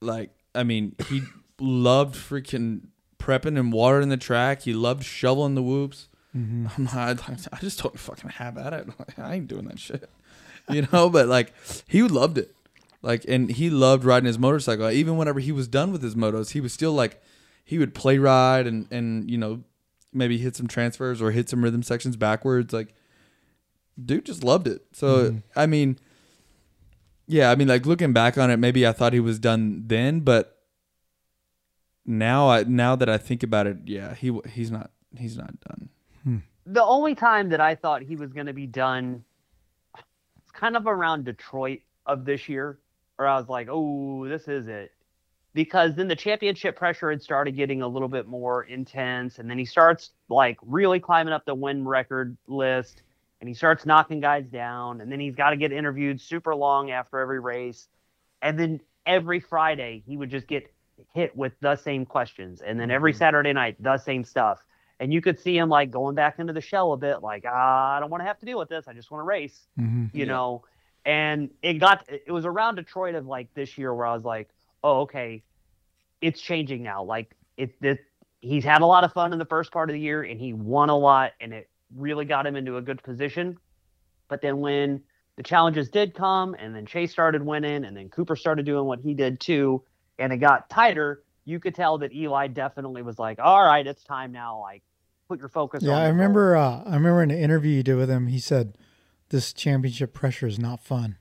[0.00, 1.22] Like, I mean, he
[1.60, 2.88] loved freaking
[3.18, 4.62] prepping and watering the track.
[4.62, 6.08] He loved shoveling the whoops.
[6.36, 6.66] Mm-hmm.
[6.76, 8.88] I'm not, I just don't fucking have at it.
[9.18, 10.08] I ain't doing that shit.
[10.68, 11.52] You know, but like
[11.88, 12.54] he loved it.
[13.02, 14.88] Like and he loved riding his motorcycle.
[14.88, 17.20] Even whenever he was done with his motos, he was still like
[17.64, 19.64] he would play ride and and you know,
[20.12, 22.72] maybe hit some transfers or hit some rhythm sections backwards.
[22.72, 22.94] Like
[24.04, 24.84] dude just loved it.
[24.92, 25.98] So I mean
[27.30, 30.20] yeah, I mean like looking back on it, maybe I thought he was done then,
[30.20, 30.58] but
[32.04, 35.88] now I now that I think about it, yeah, he he's not he's not done.
[36.24, 36.38] Hmm.
[36.66, 39.24] the only time that I thought he was going to be done,
[39.96, 42.78] it's kind of around Detroit of this year,
[43.16, 44.92] where I was like, oh, this is it.
[45.54, 49.58] Because then the championship pressure had started getting a little bit more intense, and then
[49.58, 53.02] he starts like really climbing up the win record list,
[53.40, 56.90] and he starts knocking guys down, and then he's got to get interviewed super long
[56.90, 57.88] after every race,
[58.42, 60.72] and then every Friday he would just get
[61.14, 62.94] hit with the same questions, and then Mm-hmm.
[62.96, 64.62] every Saturday night the same stuff.
[65.00, 67.96] And you could see him like going back into the shell a bit, like ah,
[67.96, 68.86] I don't want to have to deal with this.
[68.86, 70.10] I just want to race, Mhm.
[70.12, 70.64] you know.
[71.06, 74.50] And it got it was around Detroit of like this year where I was like,
[74.84, 75.42] oh okay,
[76.20, 77.02] it's changing now.
[77.02, 78.00] Like it, it
[78.42, 80.52] he's had a lot of fun in the first part of the year, and he
[80.52, 83.58] won a lot, and it really got him into a good position.
[84.28, 85.02] But then when
[85.36, 89.00] the challenges did come, and then Chase started winning, and then Cooper started doing what
[89.00, 89.82] he did too,
[90.18, 94.04] and it got tighter, you could tell that Eli definitely was like, "All right, it's
[94.04, 94.60] time now.
[94.60, 94.82] Like,
[95.28, 96.56] put your focus." Yeah, I remember.
[96.56, 98.76] Uh, I remember in an interview you did with him, he said,
[99.30, 101.16] "This championship pressure is not fun."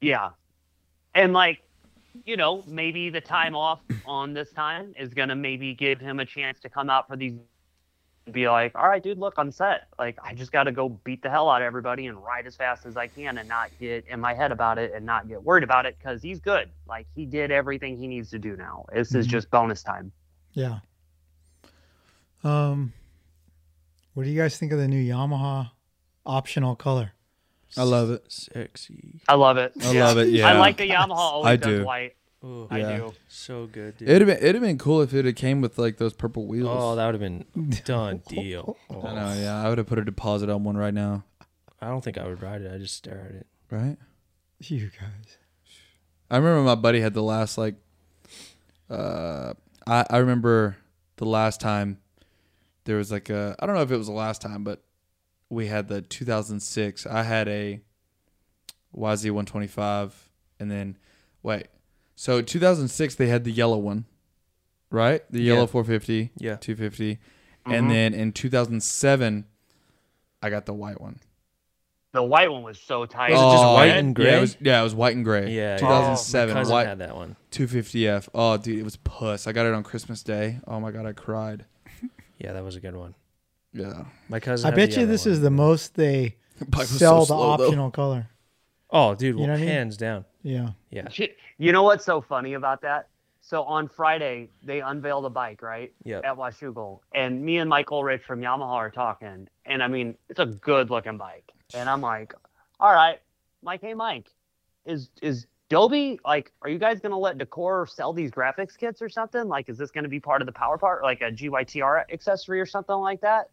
[0.00, 0.30] Yeah,
[1.14, 1.62] and like,
[2.24, 6.24] you know, maybe the time off on this time is gonna maybe give him a
[6.24, 7.34] chance to come out for these.
[8.30, 9.88] And Be like, all right, dude, look, I'm set.
[9.98, 12.54] Like, I just got to go beat the hell out of everybody and ride as
[12.54, 15.42] fast as I can and not get in my head about it and not get
[15.42, 16.70] worried about it because he's good.
[16.88, 18.84] Like, he did everything he needs to do now.
[18.92, 19.30] This is Mhm.
[19.30, 20.12] just bonus time.
[20.52, 20.78] Yeah.
[22.42, 22.92] Um,
[24.14, 25.72] what do you guys think of the new Yamaha
[26.24, 27.12] optional color?
[27.76, 28.24] I love it.
[28.30, 29.20] Sexy.
[29.28, 29.72] I love it.
[29.82, 30.48] I love it, yeah.
[30.48, 31.84] I like the Yamaha always I does do.
[31.84, 32.16] white.
[32.42, 32.96] Ooh, I Yeah.
[32.98, 33.12] do.
[33.28, 34.08] so good, dude.
[34.08, 36.46] It'd have been it'd have been cool if it had came with like those purple
[36.46, 36.68] wheels.
[36.70, 37.44] oh, that would have been
[37.84, 38.76] done deal.
[38.90, 39.62] I Oh, know, yeah.
[39.62, 41.24] I would have put a deposit on one right now.
[41.82, 42.72] I don't think I would ride it.
[42.74, 43.46] I just stare at it.
[43.70, 43.96] Right?
[44.60, 45.36] You guys.
[46.30, 47.74] I remember my buddy had the last like
[48.88, 49.54] uh
[49.86, 50.76] I, I remember
[51.16, 51.98] the last time
[52.84, 54.82] there was like a I don't know if it was the last time, but
[55.50, 57.06] we had the 2006.
[57.06, 57.80] I had a
[58.96, 60.12] YZ125
[60.58, 60.96] and then
[61.42, 61.66] wait.
[62.20, 64.04] So 2006 they had the yellow one.
[64.90, 65.22] Right?
[65.30, 65.66] The yellow Yeah.
[65.66, 66.56] 450, Yeah.
[66.56, 67.18] 250.
[67.66, 67.74] Mhm.
[67.74, 69.46] And then in 2007
[70.42, 71.20] I got the white one.
[72.12, 73.30] The white one was so tight.
[73.30, 73.94] Was it just Oh, white yeah.
[73.94, 74.36] and Yeah, gray?
[74.36, 75.50] it was yeah, it was white and gray.
[75.50, 75.76] Yeah, yeah.
[75.78, 77.36] 2007 My cousin white had that one.
[77.52, 78.28] 250F.
[78.34, 79.46] Oh, dude, it was puss.
[79.46, 80.60] I got it on Christmas Day.
[80.66, 81.64] Oh my god, I cried.
[82.38, 83.14] Yeah, that was a good one.
[83.72, 84.04] Yeah.
[84.28, 84.66] My cousin.
[84.66, 85.32] I had bet the you this one.
[85.32, 86.36] is the most they
[86.84, 87.64] sell so the slow, though.
[87.66, 88.28] optional color.
[88.90, 89.68] Oh, dude, You know well, what I mean?
[89.68, 90.24] hands down.
[90.42, 90.70] Yeah.
[90.90, 91.08] Yeah.
[91.60, 93.08] You know what's so funny about that?
[93.42, 95.92] So on Friday they unveiled a bike, right?
[96.04, 96.24] Yep.
[96.24, 100.40] At Washougal, and me and Michael Rich from Yamaha are talking, and I mean it's
[100.40, 102.32] a good looking bike, and I'm like,
[102.80, 103.18] all right,
[103.62, 104.30] Mike, hey Mike,
[104.86, 109.10] is is Dobie like, are you guys gonna let D'Cor sell these graphics kits or
[109.10, 109.46] something?
[109.46, 112.66] Like, is this gonna be part of the power part, like a GYTR accessory or
[112.66, 113.50] something like that?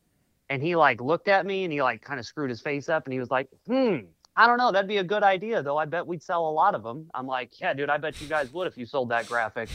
[0.50, 3.06] And he like looked at me and he like kind of screwed his face up
[3.06, 3.98] and he was like, hmm,
[4.38, 4.72] I don't know.
[4.72, 5.78] That'd be a good idea, though.
[5.78, 7.10] I bet we'd sell a lot of them.
[7.14, 9.68] I'm like, yeah, dude, I bet you guys would if you sold that graphic.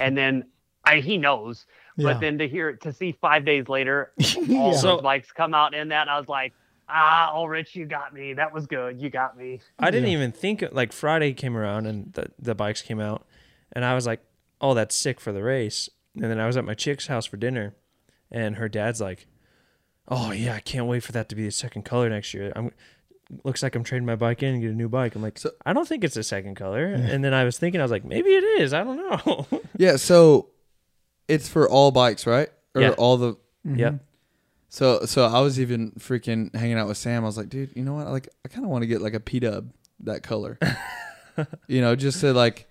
[0.00, 0.46] and then
[0.84, 1.66] I, he knows.
[1.98, 2.12] Yeah.
[2.14, 4.62] But then to hear to see five days later, all Yeah.
[4.70, 6.54] those So- bikes come out in that, I was like,
[6.88, 8.32] ah, oh, Rich, you got me.
[8.32, 9.00] That was good.
[9.00, 9.60] You got me.
[9.78, 10.16] I didn't Yeah.
[10.16, 13.26] even think like Friday came around and the the bikes came out,
[13.72, 14.20] and I was like,
[14.60, 17.36] "Oh, that's sick for the race." And then I was at my chick's house for
[17.36, 17.74] dinner,
[18.30, 19.26] and her dad's like,
[20.08, 22.70] "Oh yeah, I can't wait for that to be the second color next year." I'm
[23.44, 25.14] looks like I'm trading my bike in and get a new bike.
[25.16, 26.86] I'm like, So- I don't think it's a second color.
[26.86, 28.72] And then I was thinking, I was like, maybe it is.
[28.72, 29.46] I don't know.
[29.78, 30.50] Yeah, so
[31.28, 32.48] it's for all bikes, right?
[32.74, 32.90] Or Yeah.
[32.92, 33.34] all the
[33.66, 33.78] Mhm.
[33.78, 33.94] Yep.
[34.68, 37.24] So so I was even freaking hanging out with Sam.
[37.24, 38.06] I was like, dude, you know what?
[38.08, 39.70] Like I kind of want to get like a P Dub
[40.00, 40.58] that color.
[41.68, 42.68] you know, just to like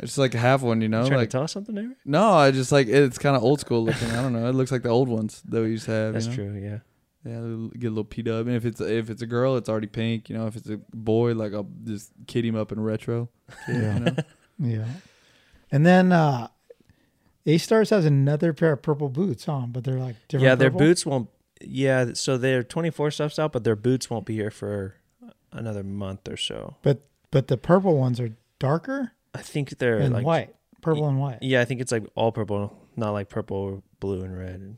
[0.00, 1.06] just like have one, you know?
[1.06, 1.96] trying Like to tell us something, Eric?
[2.04, 4.10] no, I just like it's kind of old school looking.
[4.10, 4.48] I don't know.
[4.48, 6.12] It looks like the old ones that we used to have.
[6.14, 6.36] That's you know?
[6.36, 6.60] true.
[6.62, 6.78] Yeah.
[7.24, 8.46] Yeah, get a little P Dub.
[8.46, 10.28] And if it's if it's a girl, it's already pink.
[10.28, 13.28] You know, if it's a boy, like I'll just kid him up in retro.
[13.68, 13.74] Yeah.
[13.94, 14.14] You know?
[14.58, 14.84] Yeah.
[15.70, 16.48] And then uh
[17.46, 20.44] A Stars has another pair of purple boots on, but they're like different.
[20.44, 21.28] yeah, their boots won't.
[21.60, 24.96] Yeah, so their 24 stuff's out, but their boots won't be here for
[25.52, 26.76] another month or so.
[26.82, 30.54] But but the purple ones are darker I think they're and like white.
[30.80, 31.38] Purple and white.
[31.42, 34.76] Yeah, I think it's like all purple, not like purple, blue, and red.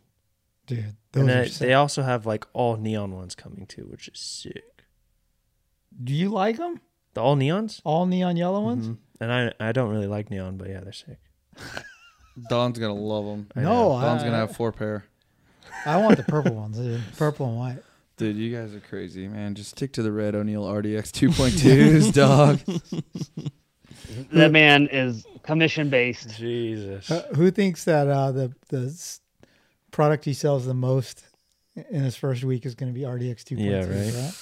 [0.66, 1.58] Dude, those And are sick.
[1.58, 4.84] they also have like all neon ones coming too, which is sick.
[6.02, 6.80] Do you like them?
[7.14, 7.80] The all neons?
[7.84, 8.88] All neon yellow ones?
[8.88, 8.96] Mhm.
[9.20, 11.18] And I I don't really like neon, but yeah, they're sick.
[12.48, 13.46] Don's gonna love them.
[13.54, 14.00] I No, know.
[14.00, 15.04] Don's I, gonna have four pair.
[15.86, 17.00] I want the purple ones, dude.
[17.16, 17.78] Purple and white.
[18.16, 19.54] Dude, you guys are crazy, man.
[19.54, 22.60] Just stick to the red O'Neal RDX 2.2s, dog.
[24.32, 26.36] That man is commission based.
[26.36, 27.10] Jesus.
[27.10, 29.20] Uh, who thinks that uh, the the s-
[29.94, 31.22] product he sells the most
[31.76, 33.58] in his first week is going to be RDX 2.2?
[33.58, 34.34] Yeah, right.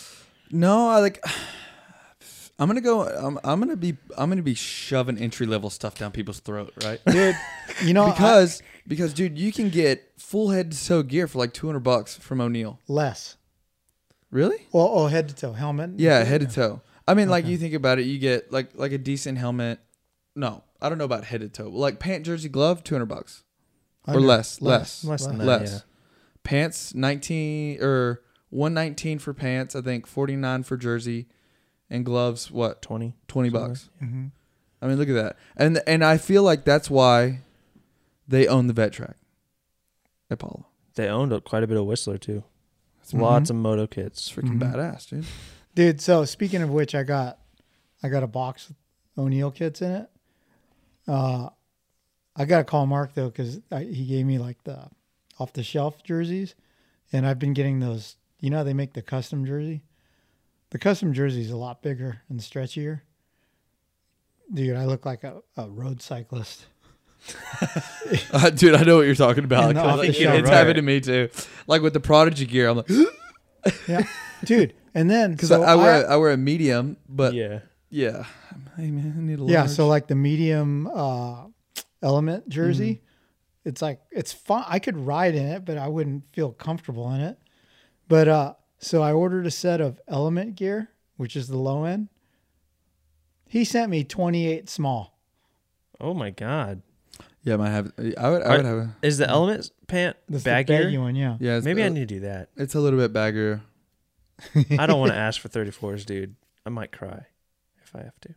[0.51, 1.23] No, I like.
[2.59, 3.03] I'm gonna go.
[3.09, 3.97] I'm, I'm gonna be.
[4.17, 7.01] I'm gonna be shoving entry level stuff down people's throat, right?
[7.11, 7.35] Dude,
[7.83, 11.39] you know, I- because because dude, you can get full head to toe gear for
[11.39, 12.79] like 200 bucks from O'Neal.
[12.89, 13.37] less.
[14.31, 14.67] Really?
[14.73, 15.93] Well, oh, head to toe helmet.
[15.99, 16.81] Yeah, head to toe.
[17.09, 19.81] I mean, like you think about it, you get like like a decent helmet.
[20.37, 21.69] No, I don't know about head to toe.
[21.69, 23.07] Like pant, jersey, glove, two hundred
[24.05, 25.79] bucks or Under- less, less, Less than that, yeah.
[26.43, 29.75] Pants nineteen or one nineteen for pants.
[29.77, 31.29] I think forty nine for jersey,
[31.89, 32.51] and gloves.
[32.51, 33.15] What 20.
[33.29, 33.89] twenty Something bucks?
[34.03, 34.31] Mhm.
[34.81, 37.41] I mean, look at that, and and I feel like that's why
[38.27, 39.17] they own the vet track
[40.31, 40.67] at Apollo.
[40.97, 42.43] They owned a, quite a bit of Whistler too.
[43.01, 44.27] It's Lots of moto kits.
[44.29, 44.75] It's freaking Mhm.
[44.75, 45.25] badass, dude.
[45.75, 47.39] Dude, so speaking of which, I got
[48.03, 48.77] I got a box with
[49.17, 50.11] O'Neal kits in it.
[51.07, 51.51] Uh,
[52.37, 54.89] I got to call Mark though because he gave me like the
[55.39, 56.55] off the shelf jerseys,
[57.13, 58.17] and I've been getting those.
[58.41, 59.83] You know, how they make the custom jersey.
[60.71, 63.03] The custom jersey is a lot bigger and stretchier.
[64.53, 66.67] Dude, I look like a, a road cyclist.
[68.33, 69.71] Uh, dude, I know what you're talking about.
[69.71, 70.47] And 'cause the it's shelf.
[70.49, 71.29] happened to me too.
[71.69, 72.91] Like with the Prodigy gear, I'm like,
[73.89, 74.03] Yeah,
[74.45, 74.75] dude.
[74.95, 77.61] And then because so I, I wear I wear a medium, but yeah.
[77.91, 78.25] yeah,
[78.77, 81.45] hey man, I need a Yeah, so like the medium uh,
[82.03, 83.69] element jersey, Mm-hmm.
[83.69, 84.65] it's like it's fun.
[84.69, 87.39] I could ride in it, but I wouldn't feel comfortable in it.
[88.09, 92.09] But uh, so I ordered a set of element gear, which is the low end.
[93.49, 95.19] He sent me 28 small.
[96.01, 96.83] Oh my god.
[97.45, 97.93] yeah, I might have.
[98.19, 98.43] I would.
[98.43, 98.79] I would have.
[98.79, 100.67] A, Is the element pant That's the baggier?
[100.85, 101.37] baggy one, yeah.
[101.39, 102.49] yeah, it's, Maybe I need to do that.
[102.57, 103.61] It's a little bit baggier.
[104.79, 106.35] I don't want to ask for 34s, dude.
[106.67, 107.27] I might cry
[107.85, 108.35] if I have to.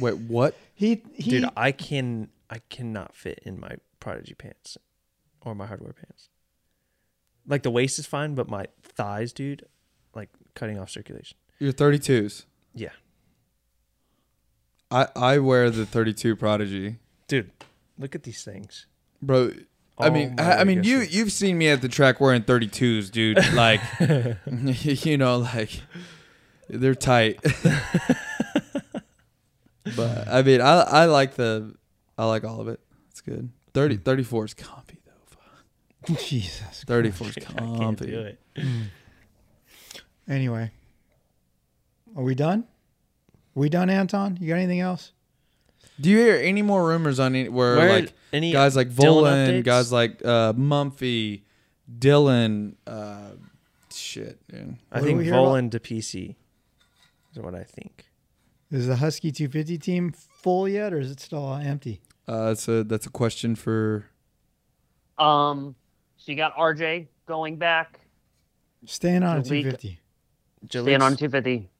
[0.00, 0.54] Wait, what?
[0.74, 1.30] He he.
[1.30, 4.76] Dude, I can I cannot fit in my Prodigy pants
[5.42, 6.28] or my hardware pants.
[7.46, 9.64] Like the waist is fine, but my thighs, dude,
[10.14, 11.36] like cutting off circulation.
[11.58, 12.44] You're 32s.
[12.74, 12.90] Yeah.
[14.90, 17.50] I I wear the 32 Prodigy, Dude,
[17.98, 18.86] look at these things.
[19.20, 19.50] bro.
[19.98, 23.10] I Oh mean, I, I mean, you you've seen me at the track wearing 32s,
[23.10, 23.38] dude.
[23.54, 23.80] Like,
[25.04, 25.80] you know, like
[26.68, 27.40] they're tight.
[29.96, 31.74] but I mean, I I like the
[32.18, 32.80] I like all of it.
[33.10, 33.50] It's good.
[33.74, 36.14] 30 34 is comfy though.
[36.20, 36.84] Jesus.
[36.86, 38.14] 34 is I can't do comfy.
[38.14, 38.40] it.
[40.28, 40.70] Anyway,
[42.16, 42.64] are we done?
[43.54, 44.36] we done, Anton?
[44.40, 45.12] You got anything else?
[46.00, 49.22] Do you hear any more rumors on any, where, Where- like any guys like Dylan
[49.22, 49.64] Volan, updates?
[49.64, 51.42] guys like uh, Mumphy,
[51.98, 53.30] Dylan, uh,
[53.94, 54.76] shit, dude.
[54.92, 56.34] I What do think we hear about- Volan to PC
[57.32, 58.04] is what I think.
[58.70, 62.00] Is the Husky 250 team full yet, or is it still empty?
[62.28, 64.06] Uh, that's a that's a question for
[65.18, 65.74] Um,
[66.16, 68.00] so you got RJ going back,
[68.84, 69.64] Staying on a Delete.
[69.64, 70.00] 250.
[70.68, 71.70] staying on 250.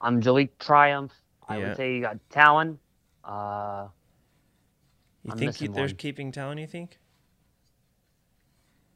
[0.00, 1.12] I'm Jalek Triumph.
[1.48, 1.68] I Yeah.
[1.68, 2.78] would say you got Talon.
[3.24, 3.88] Uh,
[5.22, 5.96] You I'm think missing you, they're one.
[5.96, 6.98] keeping Talon, you think?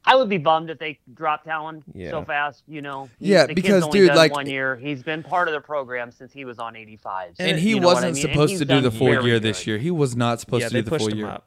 [0.07, 2.11] I would be bummed if they dropped Talon Yeah.
[2.11, 2.63] so fast.
[2.69, 4.77] You know, He- Yeah, the kid's because, only dude, done like- one year.
[4.77, 7.35] He's been part of the program since he was on 85.
[7.39, 8.23] and he you know what I wasn't mean?
[8.33, 9.79] Supposed to do the done full very year this year.
[9.79, 11.29] He was not supposed yeah, to they do the pushed full him year.
[11.29, 11.47] up.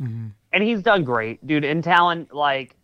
[0.00, 0.26] Mm-hmm.
[0.52, 1.64] and he's done great, dude.
[1.64, 2.76] And Talon, like,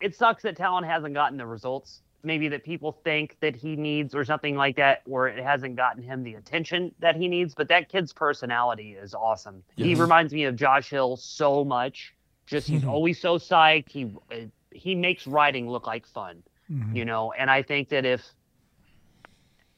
[0.00, 4.14] it sucks that Talon hasn't gotten the results maybe that people think that he needs
[4.14, 7.54] or something like that, or it hasn't gotten him the attention that he needs.
[7.54, 9.62] But that kid's personality is awesome.
[9.76, 12.14] He reminds me of Josh Hill so much.
[12.50, 13.88] Just he's always so psyched.
[13.90, 16.94] He uh, he makes riding look like fun, Mhm.
[16.96, 17.32] you know.
[17.32, 18.22] And I think that if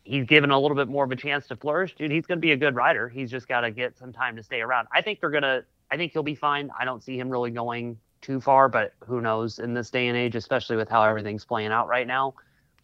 [0.05, 2.41] he's given a little bit more of a chance to flourish, dude, he's going to
[2.41, 3.09] be a good rider.
[3.09, 4.89] He's just got to get some time to stay around.
[4.93, 6.71] I think they're going to, I think he'll be fine.
[6.79, 10.17] I don't see him really going too far, but who knows in this day and
[10.17, 12.35] age, especially with how everything's playing out right now.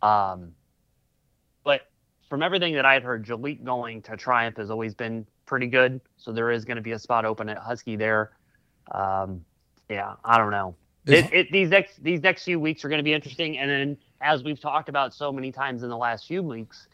[0.02, 0.52] Um,
[1.64, 1.82] but
[2.28, 6.00] from everything that I had heard, Jalek going to Triumph has always been pretty good.
[6.18, 8.30] So there is going to be a spot open at Husky there.
[8.92, 9.44] Um,
[9.88, 10.74] yeah, I don't know.
[11.06, 13.96] It, it, these next these next few weeks are going to be interesting, and then
[14.20, 16.88] as we've talked about so many times in the last few weeks,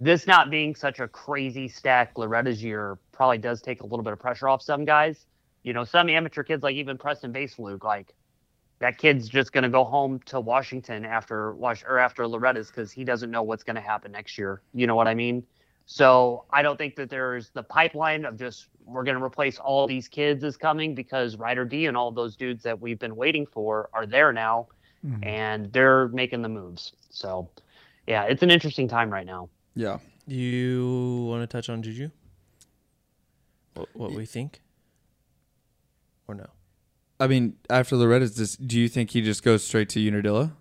[0.00, 4.12] this not being such a crazy stack Loretta's year probably does take a little bit
[4.12, 5.26] of pressure off some guys.
[5.62, 8.14] You know, some amateur kids like even Preston Baseluke, like
[8.80, 12.90] that kid's just going to go home to Washington after Wash or after Loretta's because
[12.90, 14.62] he doesn't know what's going to happen next year.
[14.72, 15.44] You know what I mean?
[16.00, 19.88] So I don't think that there's the pipeline of just we're going to replace all
[19.88, 23.44] these kids is coming because Ryder D and all those dudes that we've been waiting
[23.44, 24.68] for are there now
[25.04, 25.26] Mhm.
[25.26, 26.92] and they're making the moves.
[27.10, 27.50] So
[28.06, 29.48] yeah, it's an interesting time right now.
[29.74, 29.98] Yeah.
[30.28, 32.10] Do you want to touch on Juju?
[33.74, 34.60] What, what we think?
[36.28, 36.46] Or no?
[37.18, 40.52] I mean, after Loretta's, this, do you think he just goes straight to Unadilla?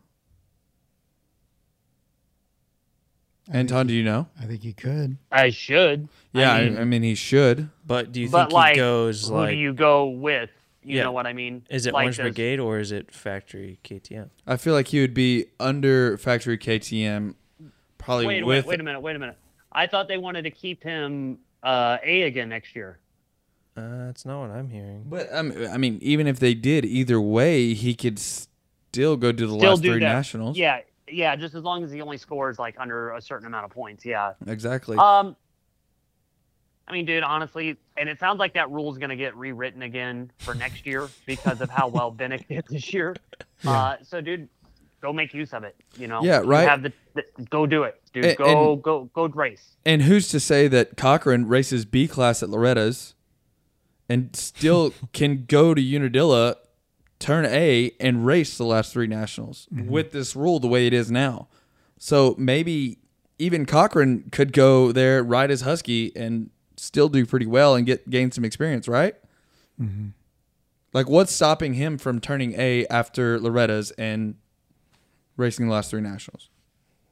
[3.39, 4.28] I think Anton, do you know?
[4.40, 5.18] I think he could.
[5.32, 6.08] I should.
[6.34, 7.70] Yeah, I I mean, mean, I mean he should.
[7.86, 9.50] But do you but think like, he goes who like?
[9.50, 10.52] do you go with?
[10.84, 11.04] You Yeah.
[11.06, 11.64] know what I mean?
[11.70, 14.30] is it like Orange there's- Brigade or is it Factory KTM?
[14.48, 17.36] I feel like he would be under factory KTM,
[17.98, 18.66] probably Wait, with.
[18.66, 19.38] wait, wait a minute, wait a minute.
[19.72, 23.00] I thought they wanted to keep him uh, A again next year.
[23.76, 25.04] Uh, that's not what I'm hearing.
[25.08, 29.48] But um, I mean, even if they did, either way, he could still go to
[29.48, 30.14] the Still last do three that.
[30.14, 30.58] nationals.
[30.58, 30.80] Yeah,
[31.12, 34.06] yeah, just as long as he only scores like under a certain amount of points.
[34.06, 34.34] Yeah.
[34.48, 34.98] exactly.
[34.98, 35.36] Um,
[36.88, 39.84] I mean, dude, honestly, and it sounds like that rule is going to get rewritten
[39.84, 43.16] again for next year because of how well Bennett did this year.
[43.64, 44.50] Uh, so, dude,
[45.00, 45.76] go make use of it.
[45.98, 46.68] You know, Yeah, You right.
[46.68, 48.26] Have the, the go do it, dude.
[48.26, 49.76] And- go and- go go race.
[49.86, 53.14] and who's to say that Cochran races B class at Loretta's
[54.10, 56.56] and still can go to Unadilla,
[57.20, 59.90] turn A, and race the last three nationals mm-hmm.
[59.90, 61.48] with this rule the way it is now?
[61.98, 63.00] So maybe
[63.38, 68.10] even Cochran could go there, ride his Husky, and still do pretty well and get
[68.10, 69.16] gain some experience, right?
[69.80, 70.10] Mm-hmm.
[70.94, 74.36] Like, what's stopping him from turning A after Loretta's and
[75.38, 76.50] racing the last three nationals?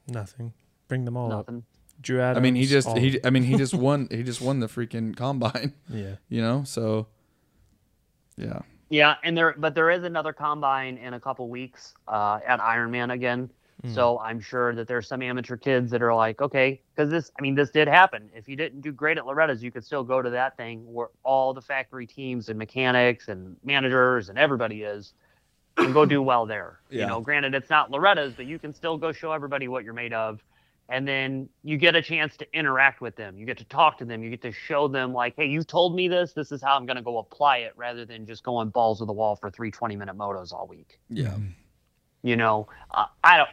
[0.08, 0.54] Nothing.
[0.88, 1.48] Bring them all up.
[1.48, 1.64] Nothing.
[2.02, 2.38] Drew Adams.
[2.38, 3.20] I mean, he just all- he.
[3.24, 4.08] I mean, he just won.
[4.12, 5.74] He just won the freaking combine.
[5.90, 6.16] Yeah.
[6.30, 7.08] You know, so
[8.36, 8.60] yeah.
[8.90, 13.14] Yeah, and there, but there is another combine in a couple weeks uh, at Ironman
[13.14, 13.50] again.
[13.94, 17.44] So I'm sure that there's some amateur kids that are like, okay, because this, I
[17.44, 18.28] mean, this did happen.
[18.36, 21.10] If you didn't do great at Loretta's, you could still go to that thing where
[21.24, 25.14] all the factory teams and mechanics and managers and everybody is,
[25.78, 26.80] and go do well there.
[26.90, 27.02] Yeah.
[27.02, 29.94] You know, granted, it's not Loretta's, but you can still go show everybody what you're
[29.94, 30.44] made of.
[30.90, 33.38] And then you get a chance to interact with them.
[33.38, 34.24] You get to talk to them.
[34.24, 36.32] You get to show them, like, hey, you told me this.
[36.32, 39.06] This is how I'm going to go apply it rather than just going balls to
[39.06, 41.00] the wall for three 20 minute motos all week.
[41.10, 41.36] Yeah.
[42.24, 43.50] You know, uh, I don't.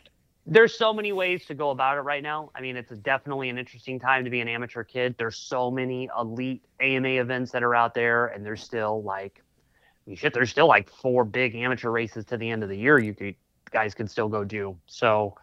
[0.46, 2.50] There's so many ways to go about it right now.
[2.54, 5.16] I mean, it's definitely an interesting time to be an amateur kid.
[5.18, 9.42] There's so many elite AMA events that are out there, and there's still like,
[10.06, 12.76] I mean, shit, there's still like four big amateur races to the end of the
[12.76, 12.98] year.
[12.98, 13.36] You could
[13.74, 14.76] guys can still go do.
[14.86, 15.36] So,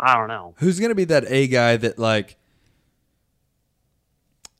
[0.00, 0.54] I don't know.
[0.58, 2.36] Who's gonna be that A guy that like?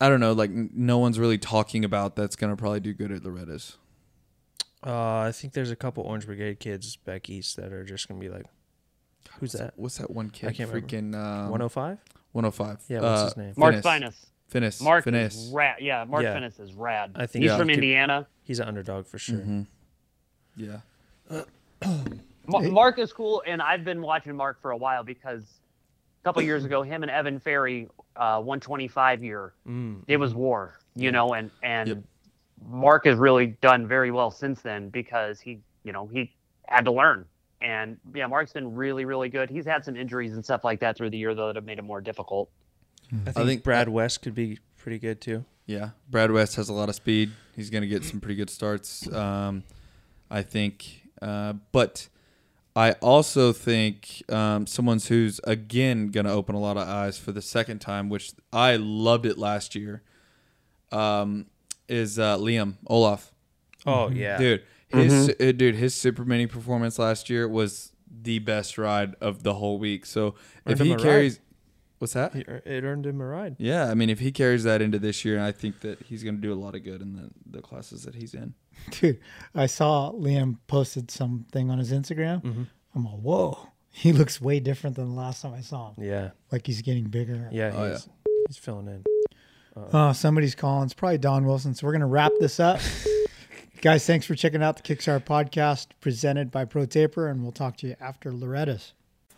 [0.01, 0.33] I don't know.
[0.33, 2.17] Like no one's really talking about.
[2.17, 3.77] That's gonna probably do good at Loretta's.
[4.87, 8.21] Uh, I think there's a couple Orange Brigade kids back east that are just gonna
[8.21, 8.45] be like,
[9.41, 9.73] "Who's that?
[9.77, 10.49] What's that one kid?
[10.49, 10.87] I can't remember.
[10.89, 11.99] freaking um, 105?
[12.33, 12.83] 105.
[12.89, 13.55] Yeah, what's Uh, his name?
[13.57, 13.83] Mark Fineis.
[13.83, 14.27] Fineis.
[14.53, 14.83] Fineis.
[14.83, 15.55] Mark Fineis.
[15.55, 15.77] rad.
[15.81, 16.37] Yeah, Mark Yeah.
[16.39, 17.13] Fineis is rad.
[17.15, 17.57] I think he's Yeah.
[17.59, 18.27] from he could- Indiana.
[18.43, 19.39] He's an underdog for sure.
[19.39, 19.67] Mhm.
[20.57, 20.81] Yeah.
[22.47, 26.43] Ma- Mark is cool, and I've been watching Mark for a while because a couple
[26.43, 30.03] years ago, him and Evan Ferry, uh, 125 year, Mm.
[30.09, 31.99] it was war, you know, and and Yep.
[32.69, 36.33] Mark has really done very well since then because he, you know, he
[36.67, 37.27] had to learn.
[37.61, 39.51] And yeah, Mark's been really, really good.
[39.51, 41.79] He's had some injuries and stuff like that through the year though that have made
[41.79, 42.51] it more difficult.
[43.27, 45.45] I think, think- Brad West could be pretty good too.
[45.67, 47.33] Yeah, Brad West has a lot of speed.
[47.57, 49.63] He's going to get some pretty good starts, um,
[50.31, 51.03] I think.
[51.23, 52.09] Uh, but
[52.77, 57.31] I also think um, someone's who's again going to open a lot of eyes for
[57.31, 60.03] the second time, which I loved it last year.
[60.91, 61.47] Um,
[61.89, 63.31] is uh, Leum Oehlhof,
[63.87, 64.63] Oh yeah, dude?
[64.89, 69.55] His uh, dude, his super mini performance last year was the best ride of the
[69.55, 70.07] whole week.
[70.07, 70.35] So
[70.67, 71.41] if he carries,
[72.05, 72.35] what's that?
[72.35, 73.57] He- it earned him a ride.
[73.59, 76.35] Yeah, I mean, if he carries that into this year, I think that he's going
[76.37, 78.53] to do a lot of good in the, the classes that he's in.
[78.91, 79.21] Dude,
[79.55, 82.43] I saw Liam posted something on his Instagram.
[82.43, 82.63] Mm-hmm.
[82.95, 86.05] I'm like, whoa, he looks way different than the last time I saw him.
[86.05, 87.49] Yeah, Like he's getting bigger.
[87.51, 88.09] yeah, Oh, he's,
[88.49, 89.05] he's filling in.
[89.93, 90.85] Oh, somebody's calling.
[90.85, 91.75] It's probably Don Wilson.
[91.75, 92.79] So we're going to wrap this up.
[93.81, 97.89] Guys, thanks for checking out the Kickstarter podcast presented by ProTaper, and we'll talk to
[97.89, 98.93] you after Loretta's.